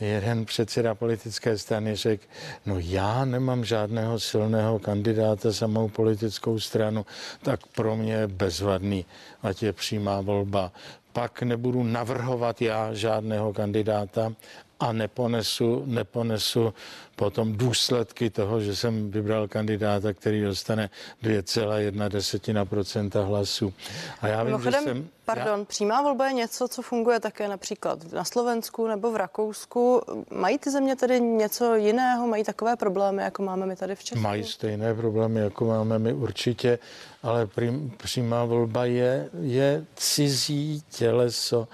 jeden 0.00 0.44
předseda 0.44 0.94
politické 0.94 1.58
strany 1.58 1.96
řekl, 1.96 2.24
no 2.66 2.76
já 2.78 3.24
nemám 3.24 3.64
žádného 3.64 4.20
silného 4.20 4.78
kandidáta 4.78 5.50
za 5.50 5.66
mou 5.66 5.88
politickou 5.88 6.60
stranu, 6.60 7.06
tak 7.42 7.66
pro 7.66 7.96
mě 7.96 8.12
je 8.12 8.26
bezvadný, 8.26 9.04
ať 9.42 9.62
je 9.62 9.72
přímá 9.72 10.20
volba. 10.20 10.72
Pak 11.12 11.42
nebudu 11.42 11.82
navrhovat 11.82 12.62
já 12.62 12.94
žádného 12.94 13.52
kandidáta 13.52 14.32
a 14.80 14.92
neponesu, 14.92 15.82
neponesu 15.86 16.74
potom 17.16 17.52
důsledky 17.52 18.30
toho, 18.30 18.60
že 18.60 18.76
jsem 18.76 19.10
vybral 19.10 19.48
kandidáta, 19.48 20.12
který 20.12 20.42
dostane 20.42 20.90
2,1 21.22 23.24
hlasů. 23.24 23.72
A 24.20 24.28
já 24.28 24.44
vím, 24.44 24.62
že 24.62 24.72
jsem... 24.72 25.08
Pardon, 25.24 25.60
já... 25.60 25.64
přímá 25.64 26.02
volba 26.02 26.26
je 26.26 26.32
něco, 26.32 26.68
co 26.68 26.82
funguje 26.82 27.20
také 27.20 27.48
například 27.48 28.12
na 28.12 28.24
Slovensku 28.24 28.86
nebo 28.86 29.12
v 29.12 29.16
Rakousku. 29.16 30.02
Mají 30.30 30.58
ty 30.58 30.70
země 30.70 30.96
tedy 30.96 31.20
něco 31.20 31.74
jiného? 31.74 32.26
Mají 32.26 32.44
takové 32.44 32.76
problémy, 32.76 33.22
jako 33.22 33.42
máme 33.42 33.66
my 33.66 33.76
tady 33.76 33.94
v 33.94 34.04
Česku? 34.04 34.22
Mají 34.22 34.44
stejné 34.44 34.94
problémy, 34.94 35.40
jako 35.40 35.64
máme 35.64 35.98
my 35.98 36.12
určitě, 36.12 36.78
ale 37.22 37.48
přímá 37.96 38.44
volba 38.44 38.84
je, 38.84 39.28
je 39.40 39.84
cizí 39.96 40.82
těleso 40.90 41.68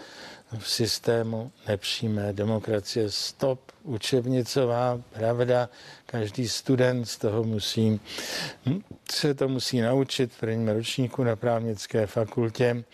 v 0.58 0.70
systému 0.70 1.52
nepřímé 1.68 2.32
demokracie. 2.32 3.10
Stop, 3.10 3.60
učebnicová 3.82 5.00
pravda. 5.12 5.68
Každý 6.06 6.48
student 6.48 7.08
z 7.08 7.18
toho 7.18 7.44
musí, 7.44 8.00
hm, 8.66 8.82
se 9.10 9.34
to 9.34 9.48
musí 9.48 9.80
naučit 9.80 10.32
v 10.32 10.40
prvním 10.40 10.68
ročníku 10.68 11.24
na 11.24 11.36
právnické 11.36 12.06
fakultě 12.06 12.84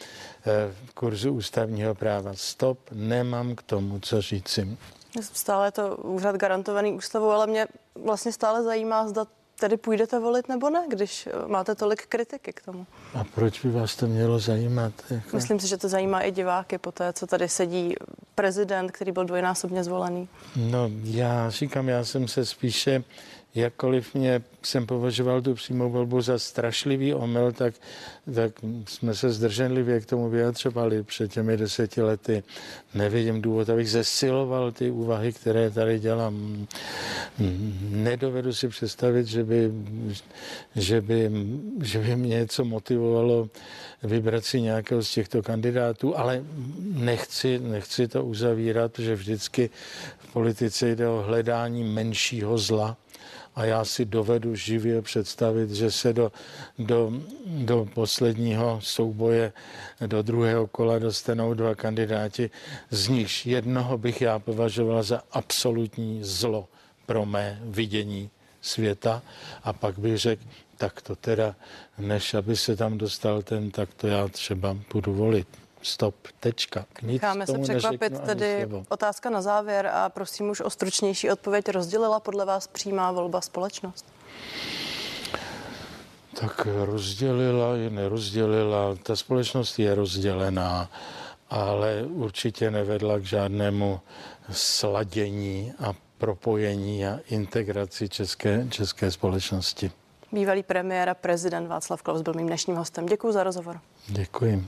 eh, 0.47 0.73
v 0.85 0.95
kurzu 0.95 1.33
ústavního 1.33 1.95
práva. 1.95 2.31
Stop, 2.35 2.79
nemám 2.93 3.55
k 3.55 3.63
tomu 3.63 4.01
co 4.01 4.23
říci. 4.23 4.79
Stále 5.21 5.67
je 5.67 5.73
to 5.73 5.97
úřad 5.97 6.37
garantovaný 6.37 6.93
ústavou, 6.93 7.31
ale 7.31 7.47
mě 7.47 7.67
vlastně 7.95 8.33
stále 8.33 8.63
zajímá, 8.63 9.09
zda 9.09 9.27
tedy 9.61 9.77
půjdete 9.77 10.19
volit 10.19 10.49
nebo 10.49 10.71
ne, 10.71 10.81
když 10.89 11.27
eh, 11.27 11.49
máte 11.49 11.75
tolik 11.75 12.07
kritiky 12.07 12.53
k 12.53 12.63
tomu. 12.63 12.87
A 13.15 13.25
proč 13.25 13.61
by 13.61 13.71
vás 13.71 13.97
to 13.97 14.07
mělo 14.07 14.39
zajímat? 14.39 14.93
Jako? 15.11 15.37
Myslím 15.37 15.61
si, 15.61 15.69
že 15.69 15.77
to 15.77 15.89
zajímá 15.89 16.21
i 16.21 16.31
diváky 16.33 16.79
po 16.79 16.93
té, 16.93 17.13
co 17.13 17.27
tady 17.27 17.49
sedí 17.49 17.95
prezident, 18.35 18.91
který 18.91 19.13
byl 19.13 19.25
dvojnásobně 19.25 19.85
zvolený. 19.85 20.29
No 20.57 20.91
já 21.05 21.51
říkám, 21.51 21.89
já 21.89 22.05
jsem 22.05 22.29
se 22.29 22.47
spíše 22.47 23.05
jakkoliv 23.55 24.15
mě 24.15 24.43
jsem 24.63 24.87
považoval 24.87 25.43
tu 25.43 25.55
přímou 25.55 25.91
volbu 25.91 26.21
za 26.21 26.39
strašlivý 26.39 27.15
omyl, 27.15 27.53
tak, 27.53 27.75
tak 28.35 28.53
jsme 28.87 29.15
se 29.15 29.31
zdrženlivě 29.31 30.01
k 30.01 30.07
tomu 30.07 30.29
vyjadřovali 30.29 31.03
před 31.03 31.33
těmi 31.33 31.57
deseti 31.57 32.03
lety. 32.03 32.43
Nevidím 32.95 33.43
důvod, 33.43 33.71
abych 33.71 33.91
zesiloval 33.91 34.73
ty 34.73 34.91
úvahy, 34.91 35.33
které 35.33 35.71
tady 35.71 35.99
dělám. 35.99 36.67
Nedovedu 37.91 38.53
si 38.53 38.69
představit, 38.69 39.27
že 39.27 39.45
by, 39.45 39.73
že 40.77 41.01
by, 41.01 41.31
že 41.83 41.99
by 41.99 42.17
mě 42.17 42.37
něco 42.37 42.65
motivovalo 42.65 43.49
vybrat 44.03 44.45
si 44.45 44.61
nějakého 44.61 45.03
z 45.03 45.11
těchto 45.11 45.43
kandidátů, 45.43 46.19
ale 46.19 46.45
nechci, 46.81 47.59
nechci 47.59 48.09
to 48.09 48.25
uzavírat, 48.25 48.99
že 48.99 49.15
vždycky 49.15 49.71
v 50.19 50.33
politice 50.33 50.89
jde 50.91 51.09
o 51.09 51.23
hledání 51.27 51.85
menšího 51.85 52.59
zla 52.59 52.97
a 53.55 53.65
já 53.65 53.85
si 53.85 54.05
dovedu 54.05 54.55
živě 54.55 55.03
představit, 55.03 55.71
že 55.71 55.91
se 55.91 56.13
do, 56.13 56.33
do, 56.79 57.13
do 57.47 57.89
posledního 57.95 58.81
souboje, 58.83 59.53
do 60.07 60.23
druhého 60.23 60.67
kola 60.67 60.99
dostanou 60.99 61.55
dva 61.55 61.75
kandidáti, 61.75 62.51
z 62.91 63.09
nichž 63.09 63.47
jednoho 63.47 63.99
bych 63.99 64.21
já 64.21 64.39
považoval 64.39 65.03
za 65.03 65.23
absolutní 65.33 66.19
zlo 66.23 66.69
pro 67.07 67.27
mé 67.27 67.59
vidění 67.63 68.31
světa. 68.61 69.23
A 69.63 69.73
pak 69.73 69.99
bych 69.99 70.19
řekl, 70.19 70.43
tak 70.77 71.03
to 71.03 71.17
teda, 71.17 71.55
než 71.99 72.35
aby 72.35 72.57
se 72.57 72.77
tam 72.77 72.99
dostal 72.99 73.43
ten, 73.43 73.71
tak 73.71 73.95
to 73.95 74.07
já 74.07 74.29
třeba 74.29 74.77
budu 74.93 75.15
volit 75.15 75.49
stop, 75.83 76.15
tečka. 76.41 76.85
Nic 77.03 77.13
Necháme 77.13 77.47
se 77.47 77.59
překvapit, 77.59 78.21
tedy 78.21 78.65
slovo. 78.69 78.85
otázka 78.89 79.31
na 79.31 79.43
závěr 79.43 79.87
a 79.87 80.09
prosím 80.09 80.51
už 80.51 80.61
o 80.61 80.71
stručnější 80.71 81.31
odpověď. 81.31 81.69
Rozdělila 81.69 82.21
podle 82.21 82.45
vás 82.45 82.67
přímá 82.67 83.13
volba 83.13 83.41
společnost? 83.41 84.07
Tak 86.41 86.69
rozdělila 86.85 87.77
i 87.77 87.91
nerozdělila. 87.91 88.97
Ta 89.03 89.17
společnost 89.17 89.79
je 89.79 89.95
rozdělená, 89.95 90.91
ale 91.51 92.03
určitě 92.03 92.71
nevedla 92.71 93.19
k 93.19 93.25
žádnému 93.25 94.01
sladění 94.53 95.73
a 95.79 95.95
propojení 96.19 97.07
a 97.07 97.19
integraci 97.31 98.09
české, 98.09 98.67
české 98.71 99.11
společnosti. 99.11 99.91
Bývalý 100.33 100.63
premiér 100.63 101.09
a 101.09 101.15
prezident 101.15 101.67
Václav 101.67 102.03
Klaus 102.03 102.23
byl 102.23 102.35
mým 102.35 102.47
dnešním 102.47 102.77
hostem. 102.77 103.07
Děkuji 103.07 103.33
za 103.33 103.43
rozhovor. 103.43 103.81
Děkuji. 104.09 104.67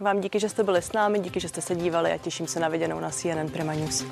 Vám 0.00 0.20
díky, 0.20 0.40
že 0.40 0.48
jste 0.48 0.62
byli 0.62 0.82
s 0.82 0.92
námi, 0.92 1.20
díky, 1.20 1.40
že 1.40 1.48
jste 1.48 1.60
se 1.60 1.74
dívali 1.74 2.12
a 2.12 2.18
těším 2.18 2.46
se 2.46 2.60
na 2.60 2.68
viděnou 2.68 3.00
na 3.00 3.10
CNN 3.10 3.48
Prima 3.52 3.74
News. 3.74 4.04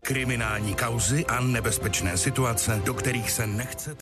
Kriminální 0.00 0.74
kauzy 0.74 1.26
a 1.26 1.40
nebezpečné 1.40 2.18
situace, 2.18 2.82
do 2.84 2.94
kterých 2.94 3.30
se 3.30 3.46
nechcete 3.46 4.00